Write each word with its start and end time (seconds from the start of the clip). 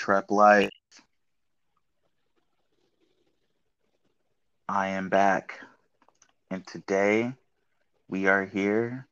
Trep 0.00 0.30
Life. 0.30 0.70
I 4.66 4.88
am 4.88 5.10
back. 5.10 5.60
And 6.50 6.66
today 6.66 7.34
we 8.08 8.26
are 8.26 8.46
here. 8.46 9.06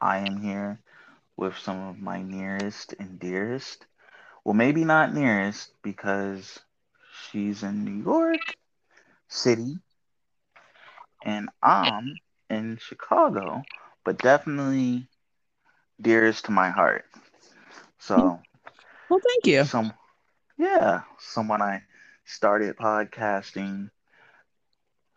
I 0.00 0.18
am 0.18 0.40
here 0.40 0.78
with 1.36 1.58
some 1.58 1.88
of 1.88 1.98
my 1.98 2.22
nearest 2.22 2.94
and 3.00 3.18
dearest. 3.18 3.84
Well, 4.44 4.54
maybe 4.54 4.84
not 4.84 5.12
nearest 5.12 5.72
because 5.82 6.60
she's 7.28 7.64
in 7.64 7.84
New 7.84 8.04
York 8.04 8.54
City 9.26 9.80
and 11.24 11.48
I'm 11.60 12.20
in 12.48 12.76
Chicago, 12.76 13.64
but 14.04 14.18
definitely 14.18 15.08
dearest 16.00 16.44
to 16.44 16.52
my 16.52 16.70
heart. 16.70 17.06
So, 17.98 18.38
Well, 19.08 19.20
thank 19.24 19.46
you. 19.46 19.68
some 19.68 19.92
yeah, 20.58 21.02
someone 21.18 21.62
I 21.62 21.82
started 22.24 22.76
podcasting, 22.76 23.90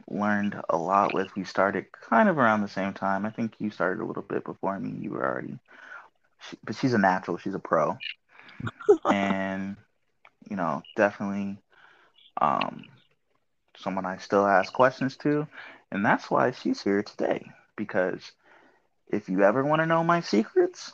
learned 0.09 0.59
a 0.69 0.77
lot 0.77 1.13
with. 1.13 1.35
We 1.35 1.43
started 1.43 1.85
kind 1.91 2.29
of 2.29 2.37
around 2.37 2.61
the 2.61 2.67
same 2.67 2.93
time. 2.93 3.25
I 3.25 3.29
think 3.29 3.55
you 3.59 3.69
started 3.69 4.01
a 4.01 4.05
little 4.05 4.23
bit 4.23 4.43
before 4.43 4.79
me. 4.79 4.91
You 5.01 5.11
were 5.11 5.25
already, 5.25 5.59
she, 6.39 6.57
but 6.63 6.75
she's 6.75 6.93
a 6.93 6.97
natural. 6.97 7.37
She's 7.37 7.55
a 7.55 7.59
pro, 7.59 7.97
and 9.09 9.75
you 10.49 10.55
know, 10.55 10.83
definitely 10.95 11.57
um, 12.41 12.85
someone 13.77 14.05
I 14.05 14.17
still 14.17 14.45
ask 14.45 14.71
questions 14.73 15.17
to, 15.17 15.47
and 15.91 16.05
that's 16.05 16.29
why 16.29 16.51
she's 16.51 16.81
here 16.81 17.03
today. 17.03 17.51
Because 17.75 18.31
if 19.07 19.29
you 19.29 19.43
ever 19.43 19.63
want 19.63 19.81
to 19.81 19.85
know 19.85 20.03
my 20.03 20.21
secrets, 20.21 20.93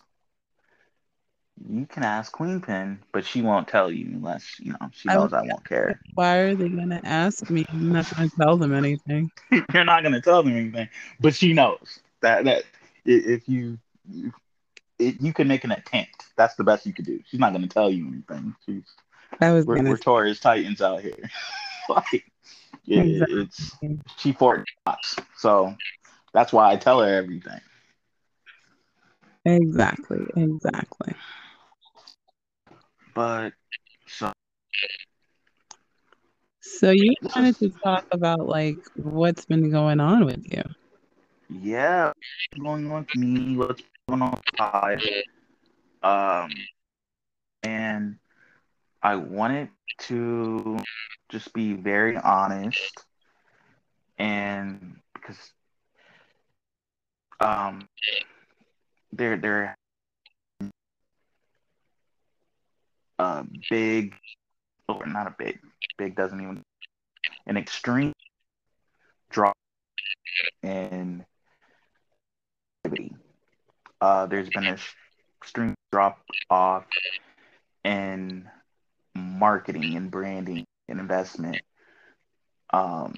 you 1.69 1.85
can 1.85 2.03
ask 2.03 2.31
Queen 2.31 2.61
Pin, 2.61 2.99
but 3.11 3.25
she 3.25 3.41
won't 3.41 3.67
tell 3.67 3.91
you 3.91 4.07
unless 4.07 4.59
you 4.59 4.71
know 4.73 4.89
she 4.91 5.09
knows 5.09 5.31
was- 5.31 5.33
I 5.33 5.41
won't 5.41 5.67
care. 5.67 5.99
Why 6.15 6.37
are 6.37 6.55
they 6.55 6.69
gonna 6.69 7.01
ask 7.03 7.49
me? 7.49 7.65
I'm 7.69 7.91
not 7.91 8.13
gonna 8.15 8.29
tell 8.29 8.57
them 8.57 8.73
anything. 8.73 9.31
You're 9.73 9.85
not 9.85 10.03
gonna 10.03 10.21
tell 10.21 10.43
them 10.43 10.55
anything, 10.55 10.89
but 11.19 11.35
she 11.35 11.53
knows 11.53 11.99
that 12.21 12.45
that 12.45 12.63
if 13.05 13.47
you 13.47 13.77
you, 14.09 14.31
you 14.97 15.33
can 15.33 15.47
make 15.47 15.63
an 15.63 15.71
attempt. 15.71 16.25
That's 16.37 16.55
the 16.55 16.63
best 16.63 16.85
you 16.85 16.93
could 16.93 17.05
do. 17.05 17.21
She's 17.27 17.39
not 17.39 17.53
gonna 17.53 17.67
tell 17.67 17.89
you 17.91 18.07
anything. 18.07 18.55
She's 18.65 18.83
I 19.41 19.51
was 19.51 19.65
we're, 19.65 19.77
gonna. 19.77 19.89
we're 19.89 19.97
Taurus 19.97 20.39
Titans 20.39 20.81
out 20.81 21.01
here. 21.01 21.29
like 21.89 22.25
yeah, 22.85 23.01
Exactly. 23.03 23.41
it's 23.41 23.75
she 24.17 24.31
fought 24.31 24.63
shots, 24.87 25.15
so 25.37 25.75
that's 26.33 26.53
why 26.53 26.71
I 26.71 26.75
tell 26.75 27.01
her 27.01 27.13
everything. 27.13 27.59
Exactly. 29.45 30.25
Exactly. 30.35 31.13
But 33.15 33.53
so 34.07 34.33
So 36.61 36.91
you 36.91 37.13
wanted 37.35 37.57
to 37.59 37.69
talk 37.83 38.05
about 38.11 38.47
like 38.47 38.79
what's 38.95 39.45
been 39.45 39.71
going 39.71 39.99
on 40.01 40.25
with 40.25 40.43
you. 40.51 40.63
yeah, 41.49 42.07
what's 42.07 42.63
going 42.63 42.91
on 42.91 43.05
with 43.05 43.15
me? 43.15 43.57
What's 43.57 43.81
going 44.07 44.21
on 44.21 44.31
with 44.31 44.43
I? 44.59 44.97
Um, 46.03 46.49
and 47.63 48.17
I 49.01 49.15
wanted 49.15 49.69
to 49.99 50.77
just 51.29 51.53
be 51.53 51.73
very 51.73 52.17
honest, 52.17 53.05
and 54.17 54.99
because 55.13 55.53
um, 57.39 57.87
there 59.11 59.37
there 59.37 59.75
a 63.19 63.45
big 63.69 64.13
or 64.87 65.05
not 65.05 65.27
a 65.27 65.35
big 65.37 65.59
big 65.97 66.15
doesn't 66.15 66.41
even 66.41 66.61
an 67.47 67.57
extreme 67.57 68.13
drop 69.31 69.55
in 70.63 71.25
activity. 72.85 73.15
Uh, 74.01 74.25
there's 74.27 74.49
been 74.49 74.65
an 74.67 74.77
extreme 75.41 75.75
drop 75.91 76.19
off 76.49 76.85
in 77.83 78.47
marketing 79.15 79.95
and 79.95 80.11
branding 80.11 80.65
and 80.89 80.99
investment 80.99 81.61
um, 82.73 83.13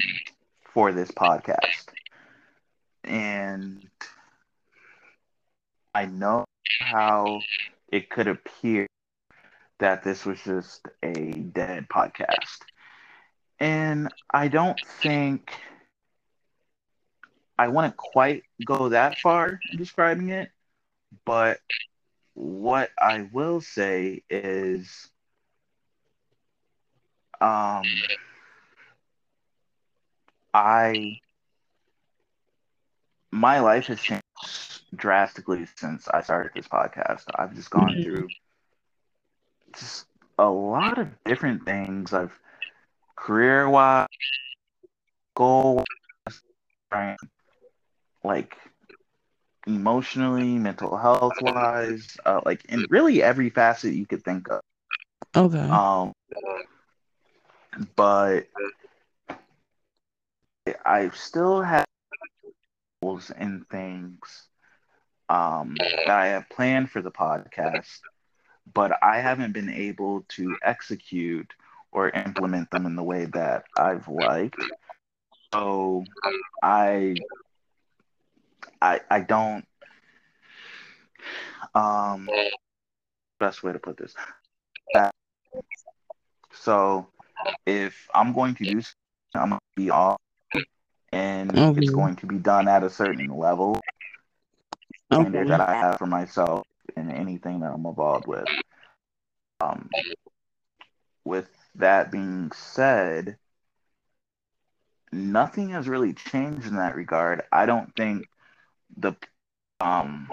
for 0.73 0.91
this 0.93 1.11
podcast. 1.11 1.89
And 3.03 3.89
I 5.93 6.05
know 6.05 6.45
how 6.79 7.41
it 7.91 8.09
could 8.09 8.27
appear 8.27 8.86
that 9.79 10.03
this 10.03 10.25
was 10.25 10.41
just 10.43 10.87
a 11.03 11.33
dead 11.41 11.87
podcast. 11.89 12.61
And 13.59 14.09
I 14.31 14.47
don't 14.47 14.79
think 14.85 15.51
I 17.57 17.67
want 17.67 17.91
to 17.91 17.95
quite 17.97 18.43
go 18.63 18.89
that 18.89 19.17
far 19.19 19.61
in 19.69 19.77
describing 19.77 20.29
it, 20.29 20.51
but 21.25 21.59
what 22.33 22.89
I 22.99 23.29
will 23.31 23.61
say 23.61 24.23
is 24.29 25.09
um 27.41 28.09
I 30.53 31.19
my 33.31 33.59
life 33.59 33.87
has 33.87 34.01
changed 34.01 34.83
drastically 34.95 35.65
since 35.65 36.07
I 36.09 36.21
started 36.21 36.51
this 36.53 36.67
podcast. 36.67 37.25
I've 37.35 37.53
just 37.55 37.69
gone 37.69 37.97
Mhm. 37.97 38.01
through 38.01 38.31
just 39.79 40.07
a 40.37 40.49
lot 40.49 40.97
of 40.97 41.09
different 41.25 41.65
things. 41.65 42.13
I've 42.13 42.39
career 43.15 43.69
wise, 43.69 44.07
goal 45.35 45.83
like 48.23 48.55
emotionally, 49.67 50.57
mental 50.57 50.97
health 50.97 51.41
wise, 51.41 52.17
uh, 52.25 52.41
like 52.45 52.65
in 52.65 52.85
really 52.89 53.21
every 53.21 53.49
facet 53.49 53.93
you 53.93 54.05
could 54.05 54.23
think 54.23 54.47
of. 54.49 54.61
Okay. 55.35 55.79
Um, 55.79 56.13
but 57.95 58.47
I 60.85 61.09
still 61.09 61.61
have 61.61 61.85
goals 62.83 63.31
and 63.31 63.67
things 63.69 64.47
um, 65.29 65.87
that 66.05 66.17
I 66.19 66.27
have 66.27 66.49
planned 66.49 66.89
for 66.91 67.01
the 67.01 67.11
podcast, 67.11 68.01
but 68.73 68.91
I 69.03 69.19
haven't 69.19 69.53
been 69.53 69.69
able 69.69 70.23
to 70.29 70.57
execute 70.61 71.53
or 71.91 72.09
implement 72.09 72.71
them 72.71 72.85
in 72.85 72.95
the 72.95 73.03
way 73.03 73.25
that 73.25 73.65
I've 73.77 74.07
liked. 74.07 74.65
So 75.53 76.07
I 76.61 77.23
I 78.81 79.01
I 79.09 79.19
don't 79.21 79.65
um 81.75 82.33
best 83.39 83.63
way 83.63 83.73
to 83.73 83.79
put 83.79 83.97
this. 83.97 84.15
So 86.53 87.07
if 87.65 88.09
I'm 88.13 88.33
going 88.33 88.55
to 88.55 88.65
do 88.65 88.81
something, 88.81 88.95
I'm 89.35 89.49
gonna 89.49 89.59
be 89.75 89.89
off 89.89 90.19
and 91.11 91.57
Okay. 91.57 91.71
it's 91.75 91.91
going 91.91 92.15
to 92.17 92.27
be 92.27 92.37
done 92.37 92.67
at 92.67 92.83
a 92.83 92.89
certain 92.89 93.29
level 93.29 93.81
standard 95.11 95.47
Okay. 95.47 95.49
that 95.49 95.61
I 95.61 95.75
have 95.75 95.97
for 95.97 96.07
myself 96.07 96.65
in 96.97 97.11
anything 97.11 97.61
that 97.61 97.73
I'm 97.73 97.85
involved 97.85 98.27
with. 98.27 98.47
Um, 99.61 99.89
with 101.25 101.49
that 101.75 102.11
being 102.11 102.51
said, 102.51 103.37
nothing 105.11 105.69
has 105.69 105.87
really 105.87 106.13
changed 106.13 106.67
in 106.67 106.75
that 106.75 106.95
regard. 106.95 107.43
I 107.51 107.65
don't 107.65 107.95
think 107.95 108.27
the 108.97 109.13
um 109.81 110.29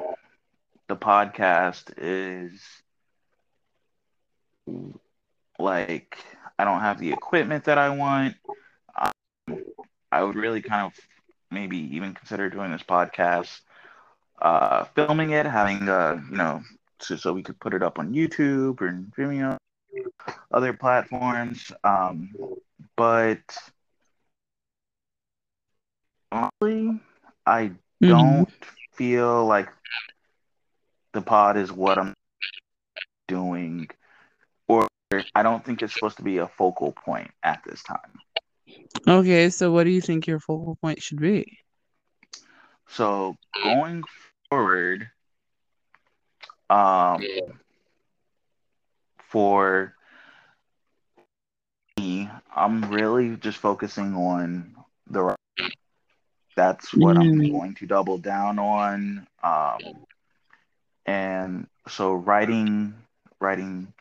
the 0.89 0.97
podcast 0.97 1.93
is 1.99 2.61
like 5.59 6.19
I 6.59 6.65
don't 6.65 6.81
have 6.81 6.99
the 6.99 7.13
equipment 7.13 7.65
that 7.65 7.79
I 7.79 7.91
want. 7.91 8.37
Um, 8.97 9.59
I 10.13 10.23
would 10.23 10.37
really 10.37 10.63
kind 10.63 10.87
of 10.87 10.93
maybe 11.51 11.79
even 11.97 12.15
consider 12.15 12.51
doing 12.51 12.73
this 12.73 12.83
podcast, 12.83 13.61
uh, 14.41 14.85
filming 14.95 15.31
it, 15.31 15.47
having 15.47 15.89
uh, 15.89 16.21
you 16.31 16.37
know, 16.37 16.63
so, 17.01 17.17
so 17.17 17.33
we 17.33 17.43
could 17.43 17.59
put 17.61 17.75
it 17.75 17.83
up 17.83 17.99
on 17.99 18.13
YouTube 18.13 18.81
or 18.81 18.91
Vimeo, 19.17 19.57
other 20.53 20.73
platforms. 20.73 21.73
Um, 21.83 22.31
but 22.97 23.43
honestly, 26.33 27.01
I 27.47 27.73
Mhm. 28.03 28.09
don't 28.09 28.49
feel 28.93 29.47
like 29.47 29.69
the 31.13 31.23
pod 31.23 31.57
is 31.57 31.71
what 31.73 31.99
I'm 31.99 32.15
doing, 33.29 33.89
or 34.69 34.89
I 35.35 35.43
don't 35.43 35.65
think 35.65 35.83
it's 35.83 35.93
supposed 35.95 36.17
to 36.19 36.23
be 36.23 36.39
a 36.39 36.49
focal 36.49 36.93
point 36.93 37.31
at 37.43 37.63
this 37.65 37.83
time. 37.83 38.21
Okay. 39.07 39.51
So 39.51 39.71
what 39.73 39.85
do 39.85 39.91
you 39.91 40.01
think 40.01 40.27
your 40.27 40.41
focal 40.41 40.77
point 40.77 41.03
should 41.03 41.21
be? 41.21 41.59
So 42.87 43.37
going 43.61 44.05
forward, 44.51 45.11
um, 46.71 47.29
for 49.31 49.95
me, 51.97 52.29
I'm 52.55 52.91
really 52.91 53.37
just 53.37 53.59
focusing 53.59 54.15
on 54.15 54.77
the 55.07 55.23
writing. 55.23 55.73
That's 56.57 56.97
what 56.99 57.17
I'm 57.19 57.33
Mm. 57.37 57.51
going 57.51 57.75
to 57.77 57.87
double 57.87 58.19
down 58.19 58.59
on. 58.59 59.27
Um, 59.43 59.83
and 61.07 61.67
so 61.89 62.13
writing, 62.15 62.95
writing 63.41 63.93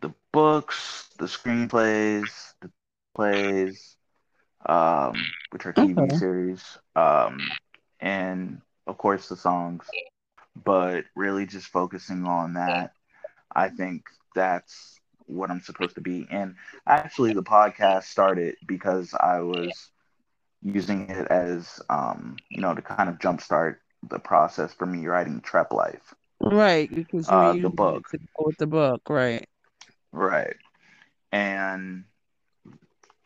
the 0.00 0.12
books, 0.32 1.08
the 1.18 1.26
screenplays, 1.26 2.54
the 2.60 2.70
plays, 3.14 3.96
um, 4.66 5.34
which 5.50 5.66
are 5.66 5.72
TV 5.72 6.08
Okay. 6.08 6.12
series, 6.12 6.78
um, 6.96 7.58
and 8.02 8.62
of 8.88 8.98
course 8.98 9.30
the 9.30 9.36
songs. 9.38 9.96
But 10.64 11.04
really, 11.16 11.46
just 11.46 11.68
focusing 11.68 12.26
on 12.26 12.54
that, 12.54 12.94
I 13.54 13.70
think 13.70 14.04
that's 14.34 15.00
what 15.26 15.50
I'm 15.50 15.60
supposed 15.62 15.96
to 15.96 16.02
be. 16.02 16.28
And 16.30 16.56
actually, 16.86 17.34
the 17.34 17.42
podcast 17.44 18.04
started 18.04 18.56
because 18.66 19.14
I 19.14 19.40
was 19.40 19.92
using 20.62 21.10
it 21.10 21.26
as, 21.28 21.80
um, 21.90 22.36
you 22.50 22.60
know, 22.62 22.74
to 22.74 22.82
kind 22.82 23.08
of 23.08 23.18
jumpstart 23.18 23.76
the 24.08 24.18
process 24.18 24.74
for 24.74 24.86
me 24.86 25.06
writing 25.06 25.40
Trep 25.40 25.72
Life, 25.72 26.14
Right, 26.40 26.92
because 26.92 27.32
uh, 27.32 27.54
the 27.60 27.70
book, 27.70 28.04
with 28.38 28.58
the 28.58 28.66
book, 28.66 29.08
right? 29.08 29.46
right? 30.12 30.56
And 31.32 32.04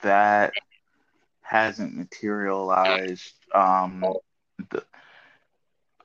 that 0.02 0.54
hasn't 1.42 1.96
materialized. 1.96 3.34
Um, 3.54 4.16
the, 4.70 4.84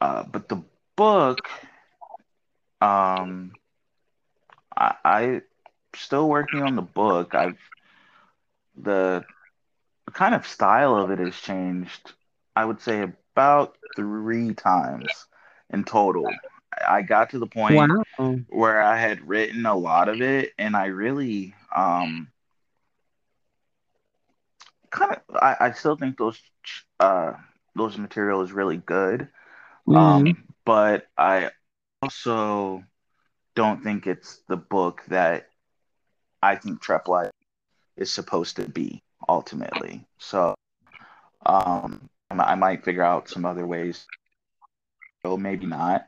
uh, 0.01 0.23
but 0.23 0.47
the 0.49 0.63
book, 0.95 1.49
um, 2.81 3.55
I, 4.75 4.95
I 5.03 5.41
still 5.95 6.27
working 6.29 6.61
on 6.61 6.75
the 6.75 6.81
book. 6.81 7.33
I've 7.35 7.59
the 8.75 9.25
kind 10.13 10.35
of 10.35 10.45
style 10.45 10.95
of 10.95 11.11
it 11.11 11.19
has 11.19 11.35
changed. 11.35 12.13
I 12.55 12.65
would 12.65 12.81
say 12.81 13.01
about 13.01 13.77
three 13.95 14.53
times 14.53 15.25
in 15.69 15.83
total. 15.83 16.41
I 16.87 17.01
got 17.01 17.29
to 17.31 17.39
the 17.39 17.47
point 17.47 17.93
Wow. 18.17 18.39
where 18.47 18.81
I 18.81 18.97
had 18.97 19.27
written 19.27 19.65
a 19.65 19.75
lot 19.75 20.09
of 20.09 20.21
it, 20.21 20.51
and 20.57 20.75
I 20.75 20.85
really 20.87 21.55
um, 21.75 22.31
kind 24.91 25.11
of 25.13 25.35
I, 25.35 25.55
I 25.59 25.71
still 25.71 25.95
think 25.95 26.17
those 26.17 26.39
uh, 26.99 27.33
those 27.75 27.97
material 27.97 28.41
is 28.41 28.51
really 28.51 28.77
good. 28.77 29.27
Mm. 29.87 29.97
Um, 29.97 30.43
but 30.65 31.07
I 31.17 31.51
also 32.01 32.83
don't 33.55 33.83
think 33.83 34.07
it's 34.07 34.41
the 34.47 34.57
book 34.57 35.03
that 35.07 35.47
I 36.41 36.55
think 36.55 36.81
Trep 36.81 37.07
is 37.97 38.11
supposed 38.11 38.55
to 38.57 38.67
be 38.67 39.03
ultimately. 39.27 40.05
So 40.17 40.55
um, 41.45 42.09
I 42.29 42.55
might 42.55 42.83
figure 42.83 43.03
out 43.03 43.29
some 43.29 43.45
other 43.45 43.65
ways. 43.65 44.05
So 45.23 45.37
maybe 45.37 45.65
not. 45.65 46.05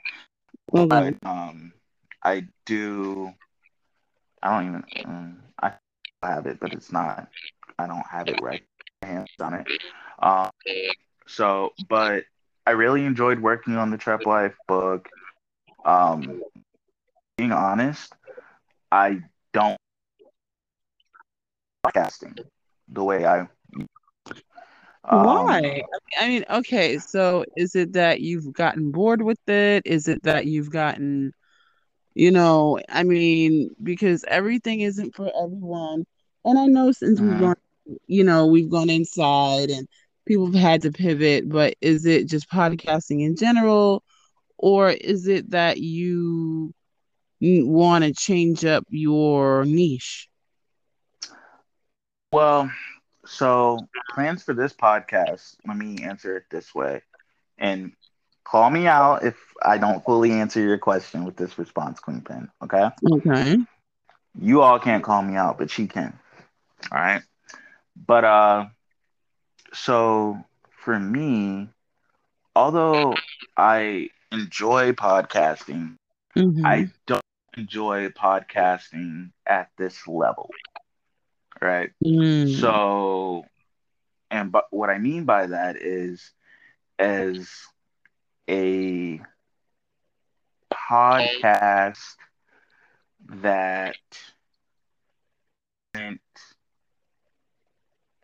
Okay. 0.74 0.88
But 1.21 1.30
um, 1.30 1.74
I 2.24 2.48
do. 2.65 3.31
I 4.42 4.60
don't 4.60 4.68
even. 4.69 4.83
Um, 5.06 5.38
I 5.62 5.74
have 6.24 6.45
it, 6.48 6.60
but 6.60 6.74
it's 6.74 6.92
not. 6.92 7.27
I 7.77 7.88
don't 7.88 8.06
have 8.10 8.27
it 8.27 8.42
right. 8.42 8.63
Hands 9.01 9.30
on 9.39 9.54
it. 9.54 9.68
Um, 10.19 10.50
so, 11.28 11.74
but 11.90 12.24
I 12.66 12.72
really 12.72 13.06
enjoyed 13.06 13.40
working 13.40 13.75
on 13.75 13.92
the 13.92 13.98
Trep 13.98 14.25
Life 14.25 14.56
book. 14.68 15.10
Um, 15.86 16.42
being 17.38 17.52
honest, 17.52 18.14
I 18.92 19.22
don't 19.54 19.78
podcasting 21.86 22.38
the 22.90 23.04
way 23.04 23.25
I. 23.25 23.48
Um, 25.06 25.25
Why? 25.25 25.84
I 26.20 26.28
mean, 26.28 26.46
okay, 26.50 26.98
so 26.98 27.44
is 27.56 27.75
it 27.75 27.94
that 27.94 28.22
you've 28.22 28.54
gotten 28.54 28.92
bored 28.92 29.22
with 29.22 29.40
it? 29.48 29.84
Is 29.86 30.08
it 30.08 30.24
that 30.24 30.46
you've 30.46 30.70
gotten, 30.72 31.34
you 32.16 32.31
know, 32.31 32.80
I 32.90 33.04
mean, 33.04 33.75
because 33.84 34.24
everything 34.28 34.81
isn't 34.81 35.16
for 35.16 35.31
everyone. 35.36 36.06
And 36.46 36.58
I 36.60 36.66
know 36.68 36.92
since 36.92 37.20
we've 37.20 37.31
mhm. 37.31 37.40
gone, 37.40 37.56
you 38.08 38.24
know, 38.24 38.48
we've 38.48 38.70
gone 38.70 38.90
inside 38.90 39.70
and 39.70 39.88
people 40.25 40.46
have 40.46 40.56
had 40.56 40.81
to 40.84 40.92
pivot, 40.92 41.50
but 41.50 41.75
is 41.81 42.06
it 42.06 42.28
just 42.28 42.50
podcasting 42.50 43.22
in 43.22 43.36
general, 43.36 44.04
or 44.58 44.90
is 44.90 45.28
it 45.28 45.52
that 45.52 45.78
you 45.78 46.74
want 47.40 48.04
to 48.04 48.14
change 48.14 48.64
up 48.64 48.86
your 48.90 49.66
niche? 49.66 50.30
Well, 52.31 52.72
so 53.25 53.80
plans 54.14 54.44
for 54.44 54.54
this 54.54 54.74
podcast. 54.74 55.56
Let 55.68 55.78
me 55.78 56.04
answer 56.04 56.38
it 56.38 56.46
this 56.50 56.74
way, 56.74 57.02
and 57.58 57.92
call 58.44 58.70
me 58.70 58.88
out 58.88 59.24
if 59.24 59.36
I 59.62 59.78
don't 59.78 60.04
fully 60.04 60.31
answer 60.31 60.62
your 60.62 60.78
question 60.78 61.25
with 61.25 61.36
this 61.36 61.58
response, 61.58 62.00
Queen 62.00 62.22
Pen. 62.22 62.50
Okay. 62.64 62.90
Okay. 63.12 63.58
You 64.40 64.62
all 64.62 64.80
can't 64.80 65.04
call 65.04 65.22
me 65.22 65.36
out, 65.36 65.58
but 65.58 65.70
she 65.70 65.88
can. 65.88 66.18
All 66.92 67.00
right. 67.00 67.22
But 67.96 68.24
uh, 68.24 68.66
so 69.74 70.44
for 70.84 71.00
me, 71.00 71.70
although 72.56 73.24
I 73.58 74.10
enjoy 74.31 74.94
podcasting, 74.94 75.96
Mm-hmm. 76.38 76.64
I 76.64 76.90
don't 77.08 77.22
enjoy 77.58 78.10
podcasting 78.10 79.31
at 79.46 79.70
this 79.78 80.08
level, 80.08 80.56
right? 81.62 81.92
Mm. 82.06 82.80
So, 82.84 83.46
and 84.31 84.52
but 84.52 84.66
what 84.72 84.90
I 84.90 84.98
mean 84.98 85.25
by 85.25 85.48
that 85.48 85.78
is 85.78 86.31
as 87.00 87.50
a 88.50 89.22
podcast 90.74 92.18
that 93.30 93.98
isn't, 95.96 96.22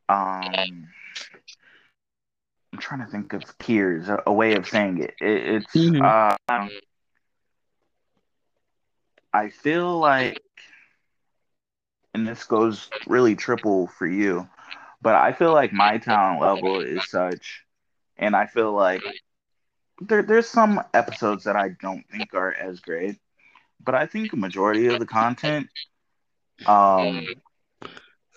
um 0.09 0.89
I'm 2.79 2.97
trying 2.97 3.05
to 3.05 3.11
think 3.11 3.33
of 3.33 3.57
peers, 3.59 4.07
a, 4.07 4.23
a 4.25 4.31
way 4.31 4.55
of 4.55 4.65
saying 4.65 5.03
it. 5.03 5.13
it 5.19 5.55
it's 5.55 5.75
Mm-hmm. 5.75 6.67
I 9.33 9.49
feel 9.49 9.99
like, 9.99 10.39
and 12.13 12.25
this 12.25 12.45
goes 12.45 12.89
really 13.05 13.35
triple 13.35 13.87
for 13.87 14.07
you, 14.07 14.47
but 15.01 15.15
I 15.15 15.33
feel 15.33 15.51
like 15.51 15.73
my 15.73 15.97
talent 15.97 16.41
level 16.41 16.79
is 16.79 17.05
such, 17.09 17.65
and 18.17 18.33
I 18.33 18.45
feel 18.45 18.71
like 18.71 19.03
there, 19.99 20.23
there's 20.23 20.47
some 20.47 20.81
episodes 20.93 21.43
that 21.43 21.57
I 21.57 21.71
don't 21.81 22.05
think 22.09 22.33
are 22.33 22.53
as 22.53 22.79
great, 22.79 23.17
but 23.83 23.93
I 23.93 24.05
think 24.05 24.31
a 24.31 24.37
majority 24.37 24.87
of 24.87 24.99
the 24.99 25.05
content 25.05 25.67
um 26.65 27.27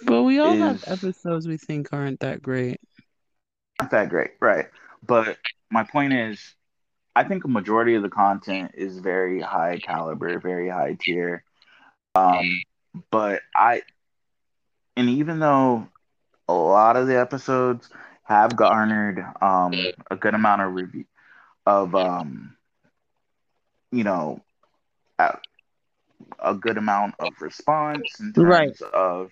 But 0.04 0.24
we 0.24 0.40
all 0.40 0.56
have 0.56 0.82
episodes 0.88 1.46
we 1.46 1.58
think 1.58 1.92
aren't 1.92 2.18
that 2.20 2.42
great. 2.42 2.80
Not 3.80 3.90
that 3.90 4.08
great, 4.08 4.32
right? 4.40 4.66
But 5.06 5.38
my 5.70 5.84
point 5.84 6.12
is, 6.12 6.54
I 7.14 7.24
think 7.24 7.44
a 7.44 7.48
majority 7.48 7.94
of 7.94 8.02
the 8.02 8.10
content 8.10 8.72
is 8.74 8.98
very 8.98 9.40
high 9.40 9.78
caliber, 9.82 10.38
very 10.38 10.68
high 10.68 10.96
tier. 11.00 11.44
Um, 12.14 12.62
but 13.10 13.40
I, 13.54 13.82
and 14.96 15.08
even 15.08 15.38
though 15.40 15.88
a 16.48 16.52
lot 16.52 16.96
of 16.96 17.06
the 17.06 17.18
episodes 17.18 17.88
have 18.24 18.56
garnered 18.56 19.24
um 19.40 19.92
a 20.10 20.16
good 20.16 20.34
amount 20.34 20.62
of 20.62 20.72
review 20.74 21.04
of 21.66 21.94
um 21.94 22.56
you 23.92 24.04
know 24.04 24.40
a, 25.18 25.38
a 26.38 26.54
good 26.54 26.76
amount 26.78 27.14
of 27.18 27.40
response 27.40 28.20
in 28.20 28.32
Right. 28.36 28.72
terms 28.72 28.80
of 28.92 29.30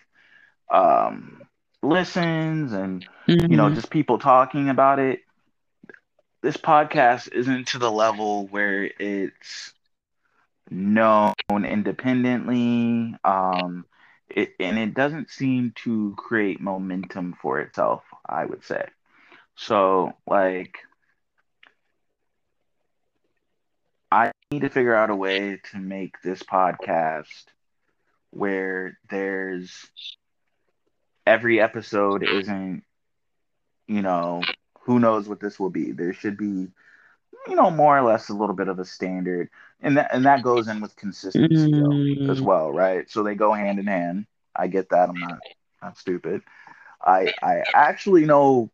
um 0.73 1.47
listens 1.83 2.73
and 2.73 3.05
you 3.49 3.57
know 3.57 3.69
Mm-hmm. 3.69 3.71
just 3.71 3.91
people 3.91 4.19
talking 4.19 4.69
about 4.69 4.99
it. 4.99 5.21
This 6.43 6.57
podcast 6.57 7.33
isn't 7.33 7.69
to 7.69 7.79
the 7.79 7.91
level 7.91 8.47
where 8.49 8.85
it's 8.99 9.73
known 10.71 11.35
independently. 11.65 13.15
Um 13.25 13.85
it, 14.29 14.55
and 14.61 14.79
it 14.79 14.95
doesn't 14.95 15.31
seem 15.31 15.73
to 15.85 16.15
create 16.17 16.61
momentum 16.61 17.35
for 17.41 17.61
itself 17.61 18.03
i 18.27 18.45
would 18.45 18.65
say. 18.65 18.87
So 19.57 20.13
like 20.27 20.79
i 24.13 24.31
need 24.53 24.61
to 24.61 24.69
figure 24.71 24.95
out 24.95 25.11
a 25.11 25.15
way 25.17 25.59
to 25.73 25.79
make 25.79 26.21
this 26.23 26.43
podcast 26.43 27.45
where 28.31 28.99
there's 29.11 29.91
every 31.31 31.61
episode 31.61 32.23
isn't 32.25 32.85
you 33.89 34.03
know 34.03 34.49
who 34.83 34.99
knows 35.01 35.29
what 35.29 35.41
this 35.41 35.59
will 35.61 35.71
be 35.71 35.93
there 35.93 36.13
should 36.13 36.37
be 36.37 36.69
you 37.49 37.57
know 37.57 37.71
more 37.71 37.99
or 37.99 38.03
less 38.03 38.29
a 38.29 38.35
little 38.35 38.55
bit 38.55 38.69
of 38.69 38.79
a 38.79 38.85
standard 38.85 39.49
and 39.81 39.97
that 39.97 40.13
and 40.15 40.27
that 40.27 40.43
goes 40.43 40.69
in 40.69 40.81
with 40.81 40.97
consistency 40.97 41.75
though 41.77 42.03
as 42.29 42.41
Mm, 42.41 42.49
well 42.49 42.73
right 42.73 43.11
so 43.11 43.23
they 43.23 43.35
go 43.35 43.53
hand 43.53 43.79
in 43.79 43.87
hand 43.87 44.27
i 44.57 44.67
get 44.69 44.89
that 44.91 45.09
i'm 45.09 45.21
not 45.21 45.39
not 45.83 45.97
stupid. 45.99 46.43
I 47.05 47.33
I 47.43 47.65
actually 47.75 48.27
know 48.27 48.71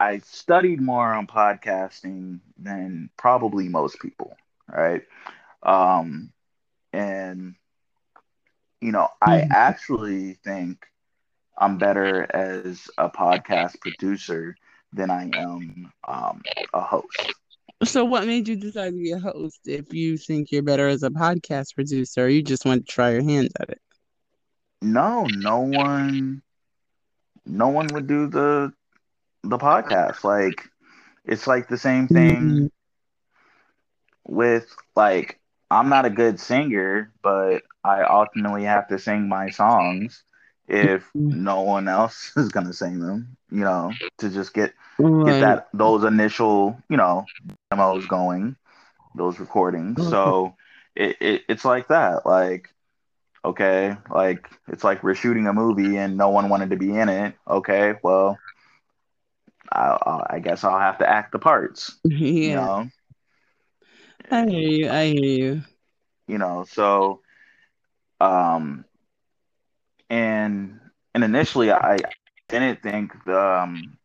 I 0.00 0.18
studied 0.18 0.80
more 0.80 1.12
on 1.12 1.26
podcasting 1.26 2.40
than 2.58 3.10
probably 3.16 3.68
most 3.68 4.00
people, 4.00 4.36
right? 4.68 5.02
Um, 5.62 6.32
and 6.92 7.56
you 8.80 8.92
know, 8.92 9.08
I 9.22 9.44
Mhm. 9.44 9.50
actually 9.50 10.34
think 10.44 10.86
I'm 11.58 11.78
better 11.78 12.26
as 12.34 12.88
a 12.98 13.08
podcast 13.10 13.80
producer 13.80 14.56
than 14.92 15.10
I 15.10 15.24
am 15.30 15.92
um, 16.06 16.44
a 16.72 16.80
host. 16.80 17.34
So, 17.84 18.04
what 18.04 18.26
made 18.26 18.48
you 18.48 18.56
decide 18.56 18.90
to 18.90 18.96
be 18.96 19.12
a 19.12 19.18
host 19.18 19.60
if 19.66 19.92
you 19.92 20.16
think 20.16 20.50
you're 20.50 20.62
better 20.62 20.88
as 20.88 21.02
a 21.02 21.10
podcast 21.10 21.74
producer 21.74 22.24
or 22.24 22.28
you 22.28 22.42
just 22.42 22.64
want 22.64 22.86
to 22.86 22.92
try 22.92 23.10
your 23.12 23.22
hands 23.22 23.52
at 23.60 23.70
it? 23.70 23.80
No, 24.82 25.26
no 25.28 25.60
one, 25.60 26.42
no 27.46 27.68
one 27.68 27.92
would 27.92 28.06
do 28.06 28.26
the 28.28 28.72
the 29.42 29.58
podcast. 29.58 30.24
Like, 30.24 30.68
it's 31.24 31.46
like 31.46 31.68
the 31.68 31.78
same 31.78 32.08
thing 32.08 32.60
Mhm. 32.60 32.70
with 34.26 34.74
like 34.96 35.40
I'm 35.70 35.88
not 35.88 36.06
a 36.06 36.10
good 36.10 36.38
singer, 36.40 37.12
but 37.22 37.62
I 37.84 38.02
ultimately 38.02 38.64
have 38.64 38.88
to 38.88 38.98
sing 38.98 39.28
my 39.28 39.50
songs 39.50 40.22
if 40.68 41.12
no 41.30 41.62
one 41.62 41.88
else 41.88 42.32
is 42.36 42.48
gonna 42.50 42.72
sing 42.72 43.00
them, 43.00 43.36
you 43.50 43.60
know, 43.64 43.98
to 44.18 44.30
just 44.30 44.54
get 44.54 44.72
get 45.24 45.38
that 45.40 45.68
those 45.74 46.04
initial, 46.04 46.78
you 46.88 46.96
know, 46.96 47.28
demos 47.70 48.06
going, 48.06 48.56
those 49.14 49.38
recordings. 49.40 50.02
Okay. 50.02 50.04
So 50.04 50.54
it, 50.94 51.16
it 51.20 51.42
it's 51.48 51.64
like 51.64 51.88
that. 51.88 52.26
Like, 52.26 52.70
okay, 53.44 53.96
like 54.10 54.48
it's 54.68 54.84
like 54.84 55.02
we're 55.02 55.14
shooting 55.14 55.46
a 55.46 55.52
movie 55.52 55.96
and 55.96 56.16
no 56.16 56.28
one 56.30 56.48
wanted 56.48 56.70
to 56.70 56.76
be 56.76 56.90
in 56.96 57.08
it. 57.08 57.34
Okay, 57.48 57.94
well, 58.02 58.40
I, 59.72 60.22
I 60.30 60.38
guess 60.40 60.64
I'll 60.64 60.78
have 60.78 60.98
to 60.98 61.08
act 61.08 61.32
the 61.32 61.38
parts. 61.38 61.98
You 62.42 62.52
Yeah, 62.52 62.56
know, 62.56 62.90
I 64.30 64.44
hear 64.46 64.60
you. 64.70 64.88
I 64.90 65.04
hear 65.06 65.24
you. 65.24 65.62
you 66.28 66.38
know. 66.38 66.64
So, 66.68 67.20
um, 68.20 68.84
and 70.10 70.80
and 71.14 71.24
initially 71.24 71.70
I 71.72 72.04
didn't 72.48 72.82
think 72.82 73.26
um 73.28 73.98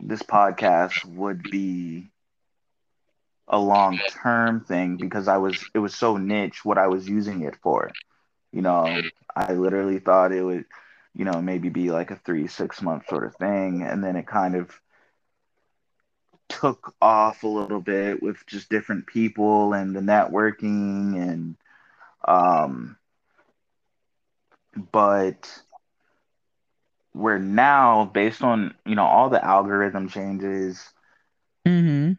this 0.00 0.22
podcast 0.22 1.04
would 1.04 1.48
be 1.48 2.10
a 3.48 3.58
long 3.58 4.02
term 4.06 4.60
thing 4.60 4.96
because 4.98 5.28
I 5.28 5.36
was 5.38 5.64
it 5.74 5.78
was 5.78 5.94
so 5.94 6.16
niche 6.16 6.64
what 6.64 6.78
I 6.78 6.86
was 6.88 7.08
using 7.08 7.42
it 7.42 7.56
for. 7.56 7.96
You 8.52 8.62
know, 8.62 9.10
I 9.34 9.52
literally 9.54 9.98
thought 9.98 10.32
it 10.32 10.42
would, 10.42 10.64
you 11.14 11.24
know, 11.24 11.40
maybe 11.40 11.68
be 11.68 11.90
like 11.90 12.10
a 12.10 12.16
three, 12.16 12.46
six 12.46 12.80
month 12.82 13.06
sort 13.08 13.24
of 13.24 13.34
thing. 13.36 13.82
And 13.82 14.02
then 14.02 14.16
it 14.16 14.26
kind 14.26 14.54
of 14.56 14.70
took 16.48 16.94
off 17.00 17.42
a 17.42 17.48
little 17.48 17.80
bit 17.80 18.22
with 18.22 18.36
just 18.46 18.68
different 18.70 19.06
people 19.06 19.72
and 19.74 19.94
the 19.94 20.00
networking 20.00 21.16
and 21.16 21.56
um 22.26 22.96
but 24.92 25.62
we're 27.14 27.38
now 27.38 28.04
based 28.04 28.42
on, 28.42 28.74
you 28.84 28.94
know, 28.94 29.04
all 29.04 29.28
the 29.30 29.44
algorithm 29.44 30.08
changes 30.08 30.92
Mm-hmm. 31.66 32.12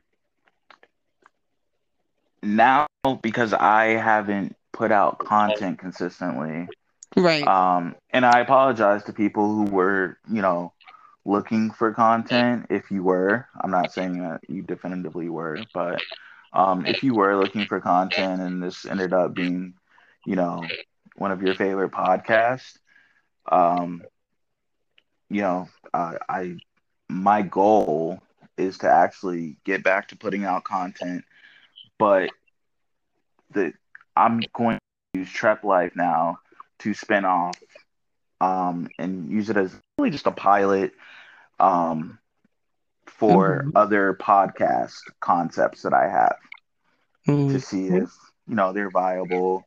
now 2.44 2.88
because 3.22 3.54
I 3.54 3.86
haven't 3.86 4.56
put 4.74 4.92
out 4.92 5.20
content 5.20 5.80
consistently. 5.80 6.70
Right. 7.16 7.52
Um, 7.52 7.96
and 8.12 8.26
I 8.26 8.40
apologize 8.40 9.04
to 9.06 9.14
people 9.14 9.48
who 9.56 9.66
were, 9.66 10.18
you 10.32 10.42
know, 10.42 10.74
looking 11.26 11.72
for 11.72 11.94
content. 11.94 12.68
If 12.70 12.92
you 12.92 13.04
were, 13.04 13.48
I'm 13.62 13.72
not 13.72 13.92
saying 13.92 14.20
that 14.22 14.42
you 14.48 14.62
definitively 14.64 15.30
were, 15.30 15.68
but 15.74 16.04
um, 16.54 16.86
if 16.86 17.04
you 17.04 17.16
were 17.16 17.36
looking 17.38 17.66
for 17.66 17.80
content 17.80 18.42
and 18.42 18.62
this 18.64 18.86
ended 18.86 19.14
up 19.14 19.36
being, 19.36 19.74
you 20.26 20.36
know, 20.36 20.74
one 21.18 21.32
of 21.32 21.42
your 21.44 21.56
favorite 21.56 21.92
podcasts, 21.92 22.78
um, 23.52 24.08
you 25.30 25.42
know, 25.42 25.68
uh, 25.94 26.14
I 26.30 26.58
my 27.10 27.42
goal 27.44 28.22
is 28.58 28.80
to 28.80 28.90
actually 28.90 29.58
get 29.66 29.84
back 29.84 30.10
to 30.10 30.16
putting 30.18 30.44
out 30.46 30.64
content, 30.64 31.24
but 32.00 32.32
the 33.52 33.74
I'm 34.16 34.48
going 34.54 34.78
to 35.14 35.20
use 35.20 35.30
Trep 35.32 35.64
Life 35.64 35.94
now 35.96 36.40
to 36.80 36.94
spin 36.94 37.26
off 37.26 37.58
um, 38.42 38.90
and 38.98 39.30
use 39.30 39.50
it 39.50 39.58
as 39.58 39.76
really 39.88 40.10
just 40.12 40.28
a 40.28 40.32
pilot 40.32 40.92
um, 41.60 42.20
for 43.08 43.66
Mhm. 43.66 43.76
other 43.76 44.14
podcast 44.20 44.96
concepts 45.20 45.82
that 45.84 45.94
I 45.94 46.08
have 46.10 46.38
to 47.50 47.60
Mhm. 47.60 47.62
see 47.62 47.88
if 47.88 48.10
you 48.48 48.56
know 48.56 48.74
they're 48.74 48.90
viable. 48.92 49.66